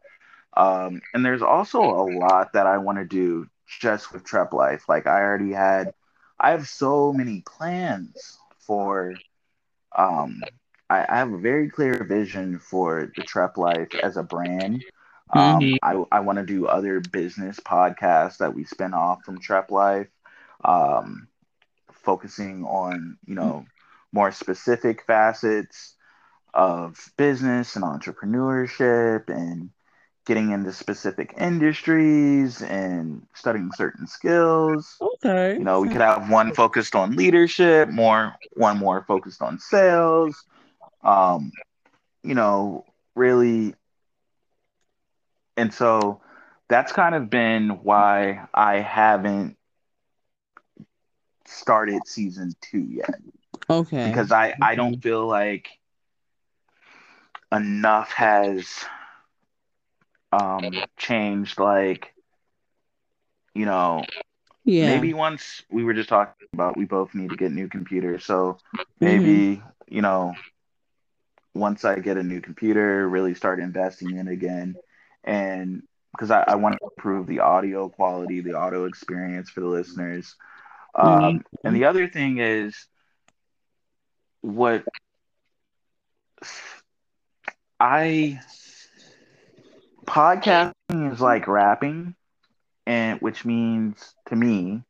Um, 0.57 1.03
and 1.15 1.25
there's 1.25 1.43
also 1.43 1.81
a 1.83 2.05
lot 2.07 2.53
that 2.55 2.67
I 2.67 2.79
want 2.79 2.99
to 2.99 3.05
do 3.05 3.47
just 3.67 4.13
with 4.13 4.25
Trep 4.25 4.53
Life. 4.53 4.89
Like 4.89 5.07
I 5.07 5.21
already 5.21 5.53
had, 5.53 5.93
I 6.39 6.51
have 6.51 6.67
so 6.69 7.13
many 7.13 7.43
plans 7.47 8.39
for. 8.67 9.23
Um, 9.97 10.49
I, 10.91 11.07
I 11.09 11.17
have 11.19 11.33
a 11.33 11.39
very 11.39 11.71
clear 11.71 12.05
vision 12.05 12.59
for 12.59 13.13
the 13.17 13.23
Trep 13.23 13.57
Life 13.57 13.95
as 14.03 14.17
a 14.17 14.23
brand. 14.23 14.85
Um, 15.31 15.73
Mhm. 15.73 15.79
I, 15.83 16.03
I 16.13 16.21
want 16.21 16.39
to 16.39 16.45
do 16.47 16.67
other 16.67 17.01
business 17.01 17.61
podcasts 17.61 18.39
that 18.39 18.55
we 18.55 18.65
spin 18.65 18.95
off 18.95 19.25
from 19.25 19.41
Trep 19.41 19.71
Life, 19.71 20.09
um, 20.65 21.29
focusing 21.93 22.65
on 22.65 23.19
you 23.27 23.35
know 23.35 23.67
more 24.13 24.31
specific 24.33 25.03
facets 25.07 25.97
of 26.55 26.99
business 27.17 27.77
and 27.77 27.85
entrepreneurship 27.85 29.29
and 29.29 29.71
getting 30.27 30.51
into 30.51 30.73
specific 30.73 31.35
industries 31.39 32.63
and 32.63 33.27
studying 33.35 33.71
certain 33.73 34.07
skills. 34.07 34.97
Okay. 35.01 35.57
You 35.59 35.65
know, 35.65 35.81
we 35.81 35.89
could 35.89 36.01
have 36.01 36.31
one 36.31 36.53
focused 36.53 36.95
on 36.95 37.17
leadership, 37.17 37.89
more 37.89 38.35
one 38.55 38.79
more 38.79 39.05
focused 39.07 39.43
on 39.43 39.59
sales. 39.59 40.45
Um, 41.03 41.53
you 42.23 42.35
know, 42.35 42.85
really 43.15 43.75
and 45.57 45.73
so 45.73 46.21
that's 46.69 46.93
kind 46.93 47.15
of 47.15 47.31
been 47.31 47.83
why 47.83 48.47
I 48.55 48.77
haven't 48.79 49.57
started 51.47 52.07
season 52.07 52.53
2 52.61 52.79
yet 52.81 53.21
Okay. 53.69 54.03
because 54.03 54.33
I 54.33 54.55
I 54.61 54.75
don't 54.77 55.01
feel 55.03 55.27
like 55.27 55.69
enough 57.53 58.13
has 58.13 58.85
um 60.33 60.85
changed 60.97 61.59
like 61.59 62.15
you 63.55 63.65
know 63.65 64.09
Yeah. 64.65 65.05
maybe 65.05 65.15
once 65.15 65.63
we 65.71 65.85
were 65.85 65.95
just 65.95 66.09
talking 66.09 66.35
about 66.41 66.77
we 66.77 66.85
both 66.85 67.15
need 67.15 67.31
to 67.31 67.37
get 67.37 67.53
new 67.53 67.69
computers 67.69 68.25
so 68.25 68.59
Mm-hmm. 69.03 69.41
maybe 69.41 69.63
you 69.89 70.01
know 70.01 70.39
once 71.55 71.85
i 71.85 71.99
get 71.99 72.17
a 72.17 72.23
new 72.23 72.41
computer 72.41 73.09
really 73.09 73.35
start 73.35 73.61
investing 73.61 74.17
in 74.17 74.29
again 74.29 74.79
and 75.25 75.83
because 76.13 76.31
I, 76.31 76.45
I 76.49 76.55
want 76.57 76.75
to 76.75 76.85
improve 76.97 77.27
the 77.27 77.41
audio 77.41 77.89
quality 77.89 78.41
the 78.41 78.55
audio 78.55 78.85
experience 78.85 79.51
for 79.51 79.61
the 79.61 79.67
listeners 79.67 80.35
um, 80.95 81.45
and 81.65 81.75
the 81.75 81.85
other 81.85 82.09
thing 82.09 82.39
is 82.39 82.87
what 84.43 84.85
i 87.81 88.41
podcasting 90.11 91.13
is 91.13 91.21
like 91.21 91.47
rapping 91.47 92.17
and 92.85 93.21
which 93.21 93.45
means 93.45 94.13
to 94.27 94.35
me 94.35 94.83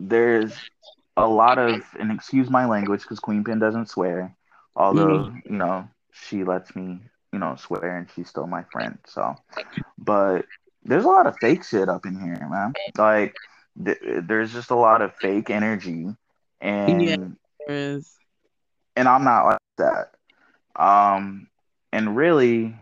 there's 0.00 0.52
a 1.16 1.26
lot 1.26 1.58
of 1.58 1.82
and 1.98 2.10
excuse 2.10 2.50
my 2.50 2.66
language 2.66 3.02
because 3.02 3.20
queen 3.20 3.44
pin 3.44 3.60
doesn't 3.60 3.88
swear 3.88 4.34
although 4.74 5.32
you 5.48 5.56
know 5.56 5.88
she 6.10 6.42
lets 6.42 6.74
me 6.74 6.98
you 7.32 7.38
know 7.38 7.54
swear 7.54 7.96
and 7.96 8.08
she's 8.14 8.28
still 8.28 8.48
my 8.48 8.64
friend 8.72 8.98
so 9.06 9.36
but 9.96 10.44
there's 10.82 11.04
a 11.04 11.08
lot 11.08 11.28
of 11.28 11.36
fake 11.40 11.62
shit 11.62 11.88
up 11.88 12.04
in 12.06 12.18
here 12.18 12.44
man 12.50 12.72
like 12.98 13.36
th- 13.84 13.98
there's 14.24 14.52
just 14.52 14.70
a 14.70 14.74
lot 14.76 15.00
of 15.00 15.14
fake 15.14 15.48
energy 15.48 16.08
and 16.60 17.00
Yeah. 17.02 17.16
There 17.66 17.76
is. 17.96 18.16
and 18.96 19.06
i'm 19.06 19.22
not 19.22 19.44
like 19.46 19.58
that 19.78 20.10
um 20.74 21.46
and 21.92 22.16
really 22.16 22.74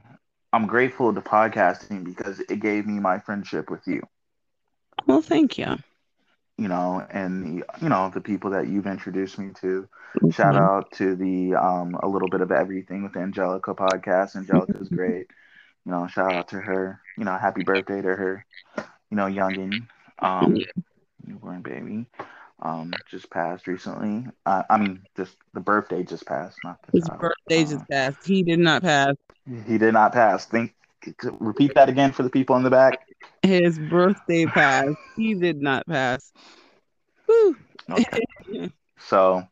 i'm 0.54 0.66
grateful 0.66 1.14
to 1.14 1.22
podcasting 1.22 2.04
because 2.04 2.40
it 2.48 2.60
gave 2.60 2.86
me 2.86 3.00
my 3.00 3.18
friendship 3.20 3.70
with 3.70 3.86
you 3.86 4.02
Well, 5.06 5.22
thank 5.22 5.58
you. 5.58 5.78
you 6.58 6.68
know, 6.68 7.04
and 7.10 7.44
the, 7.60 7.64
you 7.80 7.88
know 7.88 8.10
the 8.12 8.20
people 8.20 8.50
that 8.50 8.68
you've 8.68 8.86
introduced 8.86 9.38
me 9.38 9.50
to. 9.60 9.88
Shout 10.30 10.56
Mhm. 10.56 10.70
out 10.70 10.92
to 10.94 11.16
the 11.16 11.54
um, 11.54 11.96
a 12.02 12.08
little 12.08 12.28
bit 12.28 12.40
of 12.40 12.50
everything 12.52 13.02
with 13.02 13.16
Angelica 13.16 13.74
podcast. 13.74 14.36
Angelica's 14.36 14.88
great. 14.90 15.26
You 15.84 15.92
know, 15.92 16.06
shout 16.06 16.34
out 16.34 16.48
to 16.48 16.60
her. 16.60 17.00
You 17.16 17.24
know, 17.24 17.36
happy 17.36 17.62
birthday 17.62 18.00
to 18.02 18.08
her. 18.08 18.44
you 19.10 19.16
know, 19.16 19.26
youngin, 19.26 19.86
um, 20.20 20.64
newborn 21.26 21.62
baby, 21.62 22.06
um, 22.60 23.02
just 23.06 23.30
passed 23.30 23.66
recently. 23.66 24.26
Uh, 24.46 24.62
I 24.70 24.78
mean, 24.78 25.06
just 25.16 25.36
the 25.52 25.60
birthday 25.60 26.02
just 26.02 26.26
passed, 26.26 26.62
not 26.64 26.78
the 26.86 26.92
His 26.92 27.08
child. 27.08 27.20
birthday 27.20 27.64
Uh, 27.64 27.64
just 27.64 27.88
passed. 27.88 28.26
He 28.26 28.42
did 28.42 28.58
not 28.60 28.82
pass. 28.82 29.14
he 29.66 29.78
did 29.78 29.92
not 29.94 30.12
pass. 30.12 30.46
Think. 30.46 30.74
Repeat 31.38 31.74
that 31.74 31.88
again 31.88 32.12
for 32.12 32.22
the 32.22 32.30
people 32.30 32.56
in 32.56 32.62
the 32.62 32.70
back. 32.70 33.06
His 33.42 33.78
birthday 33.78 34.46
passed. 34.46 34.96
He 35.16 35.34
did 35.34 35.60
not 35.62 35.86
pass. 35.86 36.32
Whew. 37.26 37.56
Okay. 37.90 38.22
So, 38.98 39.46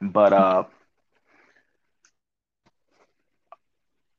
but 0.00 0.32
uh, 0.32 0.64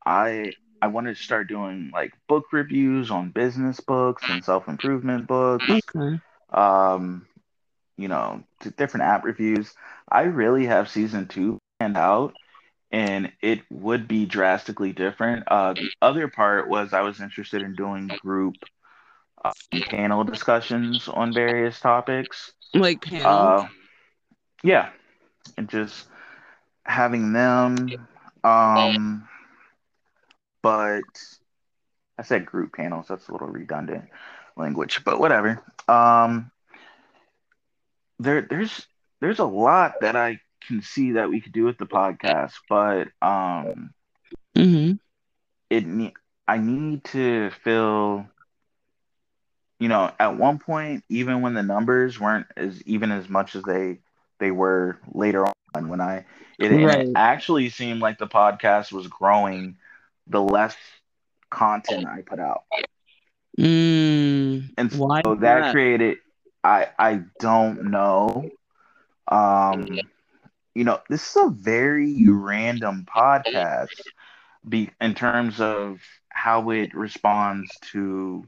I 0.06 0.54
I 0.82 0.88
wanted 0.88 1.16
to 1.16 1.24
start 1.24 1.48
doing 1.48 1.92
like 1.94 2.14
book 2.28 2.46
reviews 2.52 3.12
on 3.12 3.32
business 3.32 3.80
books 3.80 4.30
and 4.30 4.44
self 4.44 4.68
improvement 4.68 5.28
books. 5.28 5.80
Okay. 5.90 6.20
Um, 6.52 7.28
you 8.00 8.08
know, 8.08 8.42
to 8.62 8.72
different 8.72 9.06
app 9.06 9.26
reviews. 9.26 9.74
I 10.10 10.22
really 10.22 10.66
have 10.66 10.90
season 10.90 11.28
two 11.28 11.60
planned 11.78 11.98
out, 11.98 12.34
and 12.92 13.32
it 13.42 13.60
would 13.70 14.08
be 14.08 14.26
drastically 14.26 14.94
different. 14.94 15.44
Uh, 15.48 15.74
the 15.74 15.92
other 16.02 16.30
part 16.30 16.70
was 16.70 16.94
I 16.94 17.02
was 17.02 17.20
interested 17.20 17.62
in 17.62 17.76
doing 17.76 18.08
group 18.08 18.56
uh, 19.44 19.52
panel 19.90 20.24
discussions 20.24 21.10
on 21.10 21.34
various 21.34 21.80
topics. 21.82 22.54
Like 22.74 23.02
panel. 23.02 23.28
Uh, 23.28 23.68
yeah, 24.64 24.90
and 25.58 25.70
just 25.70 26.08
having 26.86 27.34
them. 27.34 27.90
Um, 28.46 29.28
but 30.64 31.04
I 32.18 32.24
said 32.24 32.46
group 32.46 32.74
panels. 32.74 33.08
That's 33.10 33.28
a 33.28 33.34
little 33.34 33.50
redundant 33.50 34.06
language, 34.56 35.04
but 35.04 35.20
whatever. 35.20 35.62
Um, 35.90 36.52
there, 38.20 38.42
there's, 38.42 38.88
there's 39.22 39.40
a 39.40 39.46
lot 39.46 40.00
that 40.02 40.16
I 40.16 40.40
can 40.68 40.82
see 40.82 41.14
that 41.14 41.30
we 41.30 41.42
could 41.42 41.54
do 41.54 41.66
with 41.66 41.78
the 41.78 41.86
podcast, 41.88 42.54
but 42.70 43.10
um, 43.22 43.94
hmm 44.56 44.92
it 45.70 45.86
I 46.48 46.58
need 46.58 47.04
to 47.06 47.50
feel. 47.64 48.26
You 49.80 49.88
know, 49.90 50.12
at 50.20 50.38
one 50.38 50.60
point, 50.60 51.04
even 51.10 51.42
when 51.42 51.54
the 51.54 51.64
numbers 51.64 52.20
weren't 52.20 52.48
as 52.58 52.82
even 52.84 53.12
as 53.12 53.30
much 53.30 53.56
as 53.56 53.64
they 53.64 54.00
they 54.40 54.52
were 54.52 55.00
later 55.14 55.46
on, 55.76 55.90
when 55.90 56.02
I 56.02 56.26
it, 56.58 56.72
Right. 56.72 57.06
it 57.06 57.08
actually 57.16 57.70
seemed 57.70 58.02
like 58.02 58.18
the 58.20 58.28
podcast 58.28 58.92
was 58.92 59.08
growing, 59.08 59.78
the 60.28 60.42
less 60.42 60.76
content 61.50 62.06
I 62.08 62.22
put 62.22 62.40
out. 62.40 62.64
Mm. 63.60 64.70
and 64.78 64.92
so 64.92 65.00
Why 65.00 65.22
that, 65.36 65.68
that? 65.68 65.68
created 65.68 66.18
i 66.64 66.88
i 67.00 67.22
don't 67.40 67.84
know. 67.92 68.52
Um 69.28 70.10
you 70.76 70.84
know 70.84 71.00
this 71.10 71.30
is 71.30 71.36
a 71.44 71.50
very 71.50 72.28
random 72.30 73.06
podcast 73.08 74.10
be 74.68 74.92
in 75.02 75.14
terms 75.16 75.60
of 75.60 76.00
how 76.30 76.70
it 76.70 76.94
responds 76.94 77.80
to 77.92 78.46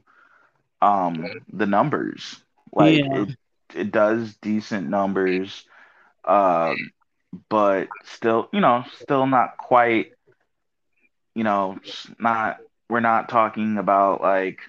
um 0.80 1.44
the 1.52 1.66
numbers. 1.66 2.42
Like 2.72 3.06
Yeah. 3.06 3.12
it 3.12 3.28
it 3.74 3.90
does 3.92 4.36
decent 4.36 4.88
numbers 4.88 5.64
um 6.24 6.90
but 7.48 7.88
still 8.04 8.48
you 8.52 8.60
know 8.60 8.84
still 8.92 9.26
not 9.26 9.56
quite 9.58 10.12
you 11.34 11.44
know 11.44 11.78
not 12.18 12.60
we're 12.88 13.00
not 13.00 13.28
talking 13.28 13.78
about 13.78 14.20
like 14.20 14.60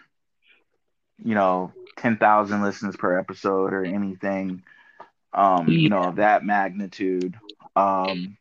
you 1.23 1.35
know 1.35 1.73
10,000 1.97 2.61
listens 2.63 2.95
per 2.97 3.17
episode 3.19 3.73
or 3.73 3.85
anything 3.85 4.63
um 5.33 5.77
you 5.81 5.89
know 5.89 6.07
of 6.07 6.15
that 6.17 6.45
magnitude. 6.45 7.35
Um 7.75 8.37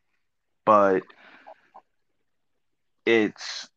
but 0.66 1.04
it's 3.06 3.68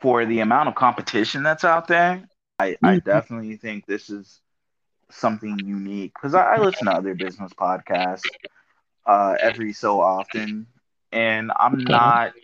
for 0.00 0.24
the 0.26 0.40
amount 0.40 0.68
of 0.68 0.74
competition 0.74 1.42
that's 1.42 1.64
out 1.64 1.88
there 1.88 2.28
I 2.58 2.76
I 2.82 2.96
Mhm. 2.96 2.98
definitely 2.98 3.56
think 3.56 3.86
this 3.86 4.10
is 4.10 4.40
something 5.10 5.64
unique 5.64 6.12
because 6.14 6.34
I, 6.34 6.56
I 6.56 6.58
listen 6.60 6.86
to 6.86 6.92
other 6.92 7.14
business 7.14 7.52
podcasts 7.54 8.32
uh 9.06 9.36
every 9.40 9.72
so 9.72 10.00
often 10.00 10.66
and 11.12 11.52
I'm 11.58 11.88
not 11.88 12.34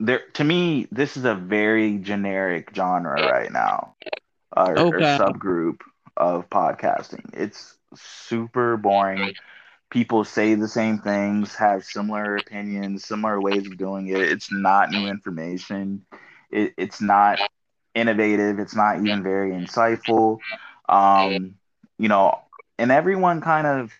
there 0.00 0.22
to 0.34 0.44
me 0.44 0.86
this 0.90 1.16
is 1.16 1.24
a 1.24 1.34
very 1.34 1.98
generic 1.98 2.70
genre 2.74 3.22
right 3.22 3.52
now 3.52 3.94
or, 4.56 4.86
or 4.90 5.00
subgroup 5.02 5.80
of 6.16 6.48
podcasting. 6.50 7.30
It's 7.34 7.76
super 7.94 8.76
boring. 8.76 9.36
People 9.90 10.24
say 10.24 10.54
the 10.54 10.68
same 10.68 10.98
things 10.98 11.54
have 11.56 11.84
similar 11.84 12.36
opinions 12.38 13.04
similar 13.04 13.40
ways 13.40 13.66
of 13.66 13.76
doing 13.76 14.08
it. 14.08 14.20
It's 14.20 14.50
not 14.52 14.90
new 14.92 15.06
information. 15.06 16.04
It, 16.50 16.74
it's 16.76 17.00
not 17.00 17.40
innovative. 17.94 18.58
It's 18.58 18.76
not 18.76 18.98
even 19.02 19.22
very 19.22 19.52
insightful. 19.52 20.42
Um 20.88 21.56
you 21.98 22.08
know 22.08 22.38
and 22.78 22.90
everyone 22.90 23.40
kind 23.40 23.66
of 23.66 23.92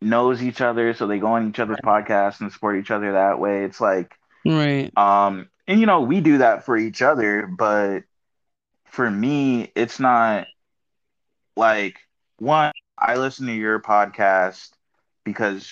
knows 0.00 0.42
each 0.42 0.60
other 0.60 0.92
so 0.94 1.06
they 1.06 1.18
go 1.18 1.28
on 1.28 1.48
each 1.48 1.58
other's 1.58 1.80
podcasts 1.80 2.40
and 2.40 2.52
support 2.52 2.76
each 2.78 2.90
other 2.90 3.12
that 3.12 3.38
way. 3.38 3.64
It's 3.64 3.80
like 3.80 4.14
Right. 4.44 4.92
um, 4.96 5.48
and 5.66 5.80
you 5.80 5.86
know, 5.86 6.00
we 6.00 6.20
do 6.20 6.38
that 6.38 6.64
for 6.64 6.76
each 6.76 7.02
other, 7.02 7.46
but 7.46 8.00
for 8.94 9.10
me, 9.10 9.72
it's 9.74 9.98
not 9.98 10.46
like 11.56 11.98
one, 12.38 12.72
I 12.96 13.16
listen 13.16 13.46
to 13.46 13.52
your 13.52 13.80
podcast 13.80 14.70
because 15.24 15.68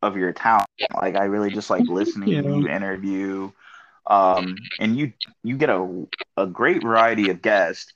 of 0.00 0.16
your 0.16 0.32
talent. 0.32 0.68
Like 0.94 1.16
I 1.16 1.24
really 1.24 1.50
just 1.50 1.68
like 1.70 1.86
listening 1.86 2.30
to 2.42 2.48
you. 2.48 2.60
you 2.60 2.68
interview. 2.68 3.52
Um, 4.06 4.56
and 4.80 4.96
you 4.96 5.12
you 5.44 5.56
get 5.56 5.68
a 5.68 6.06
a 6.36 6.46
great 6.46 6.82
variety 6.82 7.28
of 7.30 7.42
guests 7.42 7.92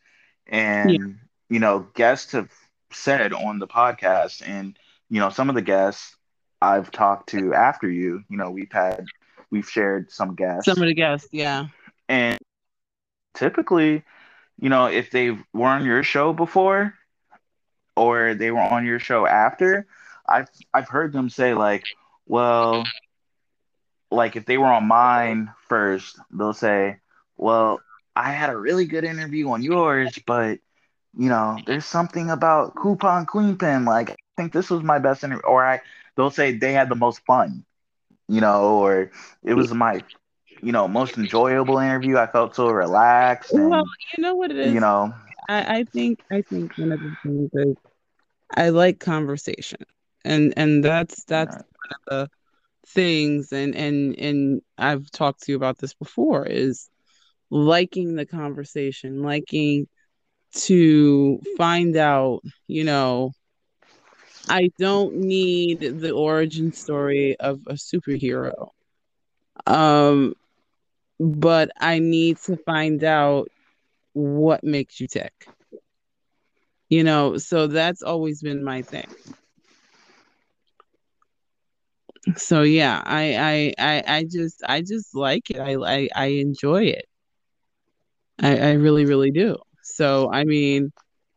and 0.46 0.90
Yeah. 0.90 1.06
you 1.48 1.58
know, 1.58 1.88
guests 1.94 2.32
have 2.32 2.50
said 2.92 3.32
on 3.32 3.58
the 3.58 3.66
podcast 3.66 4.46
and 4.46 4.78
you 5.08 5.20
know, 5.20 5.30
some 5.30 5.48
of 5.48 5.54
the 5.54 5.62
guests 5.62 6.16
I've 6.60 6.90
talked 6.90 7.30
to 7.30 7.54
after 7.54 7.88
you, 7.88 8.24
you 8.28 8.36
know, 8.36 8.50
we've 8.50 8.72
had 8.72 9.06
we've 9.50 9.68
shared 9.68 10.10
some 10.10 10.34
guests 10.34 10.66
Some 10.66 10.82
of 10.82 10.86
the 10.86 10.94
guests, 10.94 11.28
yeah. 11.32 11.66
and 12.08 12.38
typically, 13.34 14.04
you 14.58 14.68
know, 14.68 14.86
if 14.86 15.10
they 15.10 15.30
were 15.52 15.68
on 15.68 15.84
your 15.84 16.02
show 16.02 16.32
before 16.32 16.94
or 17.96 18.34
they 18.34 18.50
were 18.50 18.60
on 18.60 18.84
your 18.86 18.98
show 18.98 19.26
after, 19.26 19.86
I've 20.28 20.48
I've 20.72 20.88
heard 20.88 21.12
them 21.12 21.28
say 21.28 21.54
like, 21.54 21.88
well, 22.26 22.92
like 24.10 24.36
if 24.36 24.46
they 24.46 24.56
were 24.58 24.66
on 24.66 24.86
mine 24.86 25.52
first, 25.68 26.18
they'll 26.30 26.52
say, 26.52 26.98
well, 27.36 27.80
I 28.14 28.32
had 28.32 28.50
a 28.50 28.56
really 28.56 28.86
good 28.86 29.04
interview 29.04 29.50
on 29.50 29.62
yours, 29.62 30.18
but 30.26 30.58
you 31.16 31.28
know, 31.28 31.62
there's 31.66 31.86
something 31.86 32.30
about 32.30 32.74
Coupon 32.76 33.26
Queen 33.26 33.56
Pen. 33.56 33.84
Like, 33.84 34.10
I 34.10 34.14
think 34.36 34.52
this 34.52 34.70
was 34.70 34.82
my 34.82 34.98
best 34.98 35.24
interview, 35.24 35.42
or 35.44 35.64
I 35.64 35.80
they'll 36.16 36.30
say 36.30 36.52
they 36.56 36.72
had 36.72 36.88
the 36.88 36.94
most 36.96 37.20
fun, 37.26 37.64
you 38.28 38.40
know, 38.40 38.78
or 38.78 39.10
it 39.44 39.54
was 39.54 39.72
my 39.72 40.02
you 40.62 40.72
know 40.72 40.88
most 40.88 41.18
enjoyable 41.18 41.78
interview. 41.78 42.16
I 42.18 42.26
felt 42.26 42.54
so 42.54 42.68
relaxed 42.68 43.56
and 43.56 43.84
Well, 43.84 44.06
you 44.16 44.22
know 44.22 44.34
what 44.34 44.50
it 44.50 44.58
is? 44.58 44.72
you 44.72 44.80
know 44.80 45.14
I, 45.48 45.78
I 45.80 45.84
think 45.92 46.20
I 46.30 46.42
think 46.48 46.72
one 46.76 46.92
of 46.92 47.00
the 47.00 47.14
things 47.22 47.50
is 47.54 47.76
I 48.56 48.70
like 48.70 49.00
conversation. 49.00 49.80
And 50.24 50.54
and 50.56 50.84
that's 50.84 51.24
that's 51.24 51.56
Right. 51.56 51.64
one 51.72 51.90
of 51.92 52.00
the 52.30 52.30
things 52.88 53.52
and 53.52 53.74
and 53.74 54.16
and 54.18 54.62
I've 54.78 55.10
talked 55.10 55.42
to 55.44 55.52
you 55.52 55.56
about 55.56 55.78
this 55.78 55.94
before 55.94 56.46
is 56.46 56.88
liking 57.50 58.14
the 58.16 58.26
conversation, 58.26 59.22
liking 59.22 59.88
to 60.54 61.40
find 61.56 61.96
out, 61.96 62.40
you 62.66 62.84
know, 62.84 63.32
I 64.48 64.70
don't 64.78 65.14
need 65.16 65.80
the 65.80 66.10
origin 66.12 66.72
story 66.72 67.36
of 67.38 67.60
a 67.66 67.74
superhero. 67.74 68.70
Um, 69.66 70.34
but 71.18 71.70
I 71.80 71.98
need 71.98 72.38
to 72.44 72.56
find 72.56 73.02
out 73.04 73.48
what 74.12 74.64
makes 74.64 75.00
you 75.00 75.08
tick. 75.08 75.32
You 76.88 77.02
know, 77.04 77.36
so 77.38 77.66
that's 77.66 78.02
always 78.02 78.42
been 78.42 78.62
my 78.62 78.82
thing. 78.82 79.06
So 82.36 82.62
yeah, 82.62 83.02
I 83.04 83.74
I 83.78 83.86
I, 83.96 84.02
I 84.18 84.24
just 84.24 84.62
I 84.66 84.80
just 84.82 85.14
like 85.14 85.50
it. 85.50 85.58
I 85.58 85.74
I, 85.74 86.08
I 86.14 86.26
enjoy 86.26 86.84
it. 86.84 87.06
I, 88.40 88.56
I 88.58 88.72
really, 88.72 89.04
really 89.06 89.30
do. 89.30 89.56
So 89.82 90.30
I 90.32 90.44
mean, 90.44 90.92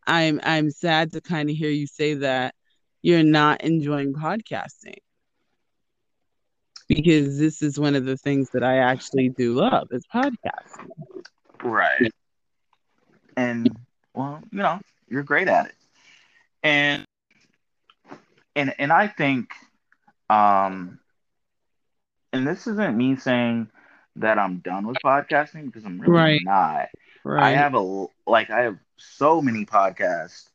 I'm 0.08 0.40
I'm 0.44 0.72
sad 0.72 1.12
to 1.14 1.22
kind 1.22 1.50
of 1.50 1.56
hear 1.56 1.70
you 1.70 1.88
say 1.88 2.16
that 2.16 2.56
you're 3.02 3.24
not 3.24 3.62
enjoying 3.62 4.14
podcasting. 4.14 4.98
Because 6.90 7.40
this 7.40 7.62
is 7.62 7.80
one 7.80 7.96
of 7.96 8.06
the 8.06 8.18
things 8.18 8.50
that 8.52 8.64
I 8.64 8.78
actually 8.80 9.30
do 9.30 9.54
love 9.56 9.88
is 9.92 10.06
podcasting. 10.14 10.92
right 11.64 12.12
and 13.38 13.76
well, 14.14 14.42
you 14.52 14.60
know, 14.60 14.80
you're 15.10 15.24
great 15.24 15.48
at 15.48 15.68
it. 15.68 15.76
And 16.64 17.06
and 18.56 18.74
and 18.80 18.92
I 18.92 19.08
think 19.08 19.50
um 20.30 21.00
and 22.34 22.48
this 22.48 22.68
isn't 22.68 22.98
me 22.98 23.16
saying 23.16 23.70
that 24.16 24.40
I'm 24.40 24.60
done 24.60 24.88
with 24.88 25.02
podcasting 25.02 25.66
because 25.66 25.86
I'm 25.86 26.00
really 26.00 26.24
Right. 26.24 26.42
not. 26.42 26.88
Right. 27.24 27.38
I 27.38 27.52
have 27.52 27.74
a 27.76 28.08
like 28.28 28.50
I 28.50 28.62
have 28.62 28.78
so 28.98 29.42
many 29.42 29.66
podcasts, 29.66 30.50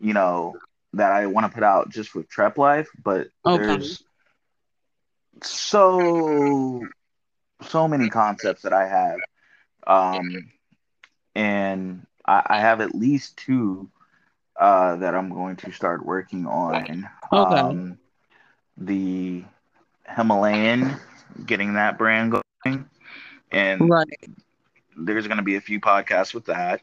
you 0.00 0.14
know, 0.14 0.58
that 0.94 1.12
I 1.12 1.26
want 1.26 1.46
to 1.46 1.52
put 1.54 1.64
out 1.64 1.90
just 1.90 2.14
with 2.14 2.28
Trep 2.28 2.58
Life, 2.58 2.88
but 3.02 3.28
Okay. 3.46 3.78
there's 3.78 4.02
so 5.42 6.82
so 7.62 7.88
many 7.88 8.08
concepts 8.08 8.62
that 8.62 8.72
I 8.72 8.86
have. 8.86 9.18
Um 9.86 10.50
and 11.34 12.06
I, 12.26 12.42
I 12.46 12.60
have 12.60 12.80
at 12.80 12.94
least 12.94 13.36
two 13.36 13.90
uh 14.58 14.96
that 14.96 15.14
I'm 15.14 15.30
going 15.30 15.56
to 15.56 15.72
start 15.72 16.04
working 16.04 16.46
on. 16.46 16.76
Okay. 16.82 17.02
Um 17.32 17.98
the 18.76 19.44
Himalayan, 20.08 20.96
getting 21.46 21.74
that 21.74 21.98
brand 21.98 22.32
going. 22.32 22.88
And 23.52 23.90
right. 23.90 24.06
there's 24.96 25.26
going 25.26 25.38
to 25.38 25.42
be 25.42 25.56
a 25.56 25.60
few 25.60 25.80
podcasts 25.80 26.34
with 26.34 26.46
that. 26.46 26.80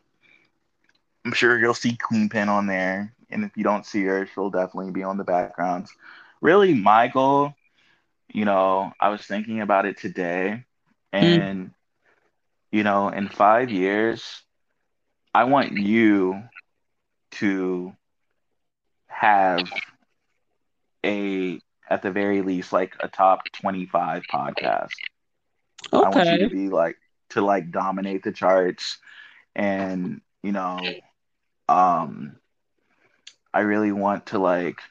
I'm 1.26 1.34
sure 1.34 1.60
you'll 1.60 1.74
see 1.74 1.96
Queen 1.96 2.30
Pin 2.30 2.50
on 2.50 2.68
there. 2.68 3.14
And 3.30 3.44
if 3.44 3.58
you 3.58 3.64
don't 3.64 3.86
see 3.86 4.04
her, 4.04 4.28
she'll 4.34 4.50
definitely 4.50 4.92
be 4.92 5.04
on 5.04 5.18
the 5.18 5.24
backgrounds. 5.24 5.92
Really, 6.42 6.74
my 6.74 7.08
goal, 7.08 7.54
you 8.34 8.46
know, 8.46 8.92
I 9.00 9.10
was 9.10 9.26
thinking 9.26 9.62
about 9.62 9.86
it 9.86 9.98
today. 9.98 10.64
And, 11.12 11.72
you 12.72 12.84
know, 12.84 13.10
in 13.10 13.28
five 13.30 13.72
years, 13.72 14.44
I 15.34 15.46
want 15.46 15.74
you 15.74 16.44
to 17.32 17.94
have 19.08 19.72
a, 21.06 21.60
at 21.90 22.02
the 22.02 22.12
very 22.12 22.42
least, 22.42 22.72
like 22.74 22.96
a 23.00 23.08
top 23.08 23.52
25 23.54 24.28
podcast. 24.28 25.00
Okay. 25.94 26.02
I 26.02 26.10
want 26.10 26.30
you 26.30 26.40
to 26.40 26.48
be 26.48 26.70
like 26.70 26.98
to 27.30 27.42
like 27.42 27.72
dominate 27.72 28.24
the 28.24 28.32
charts 28.32 28.98
and 29.56 30.22
you 30.44 30.52
know 30.52 30.98
um 31.68 32.36
I 33.54 33.62
really 33.62 33.92
want 33.92 34.28
to 34.28 34.40
like 34.40 34.82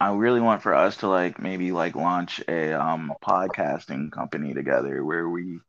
I 0.00 0.14
really 0.14 0.40
want 0.40 0.62
for 0.62 0.74
us 0.74 0.98
to 0.98 1.08
like 1.08 1.38
maybe 1.40 1.72
like 1.72 1.94
launch 1.94 2.40
a 2.48 2.72
um 2.72 3.12
podcasting 3.22 4.10
company 4.12 4.54
together 4.54 5.04
where 5.04 5.28
we 5.28 5.60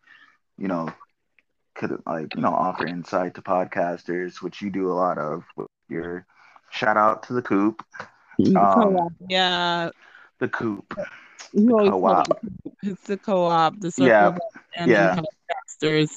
you 0.58 0.68
know 0.68 0.90
could 1.76 2.02
like 2.06 2.36
you 2.36 2.42
know 2.42 2.54
offer 2.54 2.86
insight 2.86 3.36
to 3.36 3.42
podcasters 3.42 4.42
which 4.42 4.62
you 4.62 4.70
do 4.70 4.92
a 4.92 4.94
lot 4.94 5.18
of 5.18 5.44
with 5.58 5.68
your 5.90 6.26
shout 6.70 6.98
out 6.98 7.24
to 7.24 7.34
the 7.34 7.42
coop 7.42 7.84
Co-op. 8.74 9.14
Yeah. 9.30 9.90
the 10.40 10.48
coop 10.48 10.94
You 11.54 11.76
always 11.78 11.94
co-op. 12.02 12.28
the 12.28 12.36
co-op. 12.36 12.74
It's 12.84 13.04
the 13.08 13.18
co-op, 13.18 13.80
the 13.80 13.92
Yeah, 13.98 14.28
of 14.28 14.38
Understanding 14.78 15.10
yeah. 15.12 15.16
podcasters. 15.16 16.10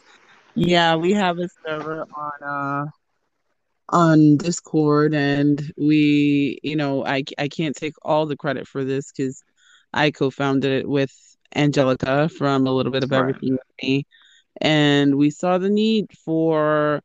Yeah, 0.54 0.96
we 0.96 1.12
have 1.14 1.38
a 1.38 1.48
server 1.64 2.04
on 2.16 2.32
uh 2.42 2.90
on 3.88 4.36
Discord 4.38 5.14
and 5.14 5.60
we, 5.76 6.58
you 6.62 6.76
know, 6.76 7.04
I 7.04 7.24
I 7.38 7.48
can't 7.48 7.76
take 7.76 7.94
all 8.02 8.26
the 8.26 8.36
credit 8.36 8.66
for 8.66 8.84
this 8.84 9.12
because 9.12 9.42
I 9.92 10.10
co-founded 10.10 10.72
it 10.72 10.88
with 10.88 11.12
Angelica 11.54 12.28
from 12.28 12.66
a 12.66 12.72
little 12.72 12.92
bit 12.92 13.04
of 13.04 13.12
Right. 13.12 13.36
everything 13.36 13.52
with 13.52 13.68
me. 13.82 14.06
And 14.60 15.16
we 15.16 15.30
saw 15.30 15.58
the 15.58 15.70
need 15.70 16.06
for 16.24 17.02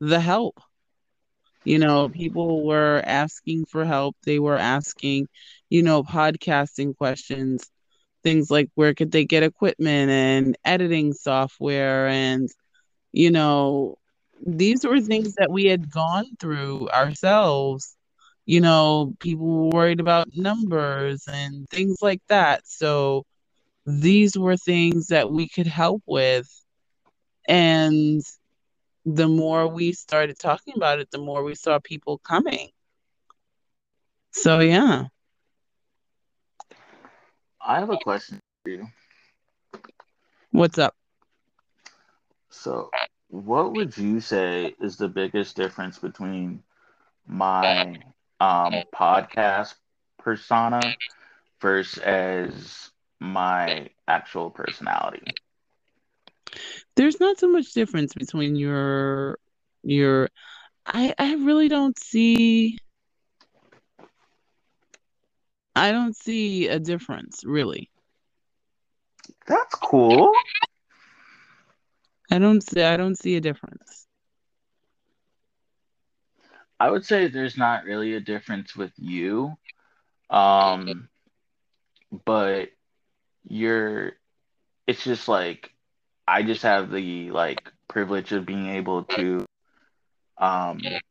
the 0.00 0.20
help. 0.20 0.60
You 1.64 1.78
know, 1.78 2.08
people 2.10 2.66
were 2.66 3.02
asking 3.04 3.66
for 3.66 3.84
help. 3.84 4.16
They 4.24 4.38
were 4.38 4.56
asking, 4.58 5.28
you 5.70 5.82
know, 5.82 6.02
podcasting 6.02 6.96
questions, 6.96 7.70
things 8.22 8.50
like 8.50 8.68
where 8.74 8.94
could 8.94 9.12
they 9.12 9.24
get 9.24 9.42
equipment 9.42 10.10
and 10.10 10.56
editing 10.64 11.12
software 11.12 12.08
and, 12.08 12.48
you 13.12 13.30
know, 13.30 13.96
these 14.44 14.84
were 14.84 15.00
things 15.00 15.34
that 15.34 15.50
we 15.50 15.66
had 15.66 15.90
gone 15.90 16.26
through 16.38 16.88
ourselves. 16.90 17.96
You 18.44 18.60
know, 18.60 19.14
people 19.20 19.46
were 19.46 19.68
worried 19.68 20.00
about 20.00 20.36
numbers 20.36 21.24
and 21.28 21.68
things 21.70 21.98
like 22.02 22.22
that. 22.28 22.66
So 22.66 23.24
these 23.86 24.36
were 24.36 24.56
things 24.56 25.08
that 25.08 25.30
we 25.30 25.48
could 25.48 25.66
help 25.66 26.02
with. 26.06 26.48
And 27.48 28.22
the 29.04 29.28
more 29.28 29.68
we 29.68 29.92
started 29.92 30.38
talking 30.38 30.74
about 30.76 30.98
it, 30.98 31.10
the 31.10 31.18
more 31.18 31.42
we 31.44 31.54
saw 31.54 31.78
people 31.78 32.18
coming. 32.18 32.70
So 34.32 34.60
yeah. 34.60 35.04
I 37.64 37.78
have 37.78 37.90
a 37.90 37.96
question 37.98 38.40
for 38.64 38.70
you. 38.70 38.86
What's 40.50 40.78
up? 40.78 40.94
So, 42.50 42.90
what 43.32 43.74
would 43.74 43.98
you 43.98 44.20
say 44.20 44.76
is 44.80 44.98
the 44.98 45.08
biggest 45.08 45.56
difference 45.56 45.98
between 45.98 46.62
my 47.26 48.00
um, 48.40 48.84
podcast 48.92 49.74
persona 50.18 50.96
versus 51.60 52.90
my 53.20 53.90
actual 54.08 54.50
personality? 54.50 55.36
There's 56.96 57.20
not 57.20 57.38
so 57.38 57.48
much 57.48 57.72
difference 57.72 58.14
between 58.14 58.56
your 58.56 59.38
your 59.82 60.28
I 60.86 61.14
I 61.18 61.34
really 61.34 61.68
don't 61.68 61.98
see 61.98 62.78
I 65.76 65.92
don't 65.92 66.16
see 66.16 66.68
a 66.68 66.78
difference, 66.78 67.44
really. 67.44 67.90
That's 69.46 69.74
cool. 69.76 70.44
I 72.32 72.38
don't 72.38 72.62
see 72.62 72.82
I 72.82 72.96
don't 72.96 73.16
see 73.18 73.36
a 73.36 73.40
difference. 73.40 74.08
I 76.80 76.90
would 76.90 77.04
say 77.04 77.28
there's 77.28 77.56
not 77.56 77.84
really 77.84 78.14
a 78.14 78.20
difference 78.20 78.76
with 78.76 78.92
you. 78.98 79.56
Um, 80.30 81.08
but 82.24 82.70
you're, 83.44 84.12
it's 84.86 85.04
just 85.04 85.28
like, 85.28 85.72
I 86.26 86.42
just 86.42 86.62
have 86.62 86.90
the 86.90 87.30
like 87.30 87.70
privilege 87.88 88.32
of 88.32 88.46
being 88.46 88.68
able 88.68 89.04
to 89.04 89.46
um 90.38 91.02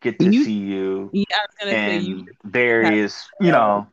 get 0.00 0.20
to 0.20 0.32
You 0.32 0.44
see 0.44 0.52
you 0.52 1.12
yeah, 1.12 1.24
I 1.32 1.46
was 1.46 1.54
gonna 1.60 1.78
say 1.78 1.98
you 1.98 2.16
in 2.16 2.36
various, 2.44 3.28
you 3.40 3.52
know, 3.52 3.86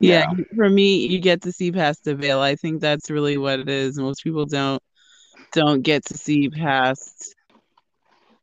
yeah. 0.00 0.32
yeah. 0.36 0.44
For 0.54 0.68
me, 0.68 1.06
you 1.06 1.18
get 1.18 1.42
to 1.42 1.52
see 1.52 1.72
past 1.72 2.04
the 2.04 2.14
veil. 2.14 2.40
I 2.40 2.56
think 2.56 2.80
that's 2.80 3.10
really 3.10 3.38
what 3.38 3.60
it 3.60 3.68
is. 3.68 3.98
Most 3.98 4.22
people 4.22 4.46
don't 4.46 4.82
don't 5.52 5.82
get 5.82 6.04
to 6.06 6.16
see 6.16 6.48
past 6.48 7.34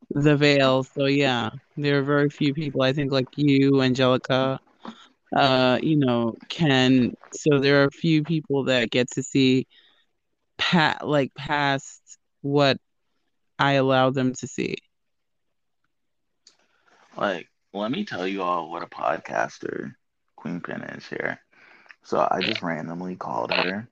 the 0.09 0.35
veil. 0.35 0.83
So 0.83 1.05
yeah, 1.05 1.51
there 1.77 1.99
are 1.99 2.03
very 2.03 2.29
few 2.29 2.53
people. 2.53 2.81
I 2.81 2.93
think 2.93 3.11
like 3.11 3.27
you, 3.35 3.81
Angelica, 3.81 4.59
uh, 5.35 5.79
you 5.81 5.97
know, 5.97 6.35
can. 6.49 7.15
So 7.33 7.59
there 7.59 7.81
are 7.81 7.87
a 7.87 7.91
few 7.91 8.23
people 8.23 8.65
that 8.65 8.91
get 8.91 9.11
to 9.11 9.23
see 9.23 9.67
pat 10.57 11.07
like 11.07 11.33
past 11.35 12.01
what 12.41 12.77
I 13.59 13.73
allow 13.73 14.09
them 14.09 14.33
to 14.35 14.47
see. 14.47 14.75
Like, 17.17 17.47
let 17.73 17.91
me 17.91 18.03
tell 18.03 18.27
you 18.27 18.41
all 18.41 18.69
what 18.69 18.83
a 18.83 18.87
podcaster 18.87 19.93
Queen 20.35 20.61
Pin 20.61 20.81
is 20.81 21.07
here. 21.07 21.39
So 22.05 22.27
I 22.29 22.43
just 22.43 22.61
randomly 22.61 23.15
called 23.15 23.49
her 23.51 23.87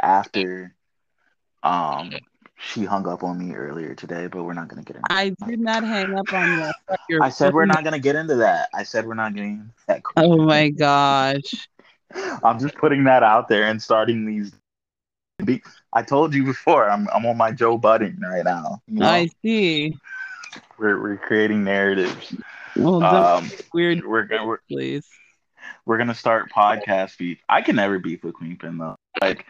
after 0.00 0.74
um 1.62 2.18
she 2.58 2.84
hung 2.84 3.06
up 3.06 3.22
on 3.22 3.38
me 3.38 3.54
earlier 3.54 3.94
today, 3.94 4.26
but 4.26 4.42
we're 4.42 4.52
not 4.52 4.66
gonna 4.68 4.82
get 4.82 4.96
into 4.96 5.06
that. 5.08 5.16
I 5.16 5.30
did 5.46 5.60
not 5.60 5.84
hang 5.84 6.14
up 6.16 6.32
on 6.32 6.48
you. 6.56 6.64
I 6.64 7.26
I 7.26 7.28
said 7.28 7.54
we're 7.54 7.66
not 7.66 7.84
gonna 7.84 8.00
get 8.00 8.16
into 8.16 8.36
that. 8.36 8.68
I 8.74 8.82
said 8.82 9.06
we're 9.06 9.14
not 9.14 9.34
getting 9.34 9.70
that. 9.86 10.02
Oh 10.16 10.44
my 10.44 10.70
gosh. 10.70 11.68
I'm 12.42 12.58
just 12.58 12.74
putting 12.74 13.04
that 13.04 13.22
out 13.22 13.48
there 13.48 13.64
and 13.64 13.80
starting 13.80 14.26
these. 14.26 14.52
Be- 15.44 15.62
I 15.92 16.02
told 16.02 16.34
you 16.34 16.44
before, 16.44 16.90
I'm 16.90 17.08
I'm 17.14 17.24
on 17.26 17.36
my 17.36 17.52
Joe 17.52 17.78
Budden 17.78 18.18
right 18.20 18.44
now. 18.44 18.82
You 18.88 19.00
know, 19.00 19.06
I 19.06 19.28
see. 19.42 19.94
we're 20.78 21.00
we're 21.00 21.16
creating 21.16 21.62
narratives. 21.64 22.34
Well, 22.76 23.02
Um, 23.02 23.50
weird, 23.72 24.04
we're 24.04 24.24
gonna 24.24 24.46
we're, 24.46 24.58
please. 24.68 25.06
We're 25.86 25.98
gonna 25.98 26.14
start 26.14 26.50
podcast 26.50 27.18
beef. 27.18 27.38
I 27.48 27.62
can 27.62 27.76
never 27.76 27.98
beef 27.98 28.22
with 28.24 28.34
Queen 28.34 28.56
Pin 28.56 28.78
though. 28.78 28.96
Like 29.20 29.46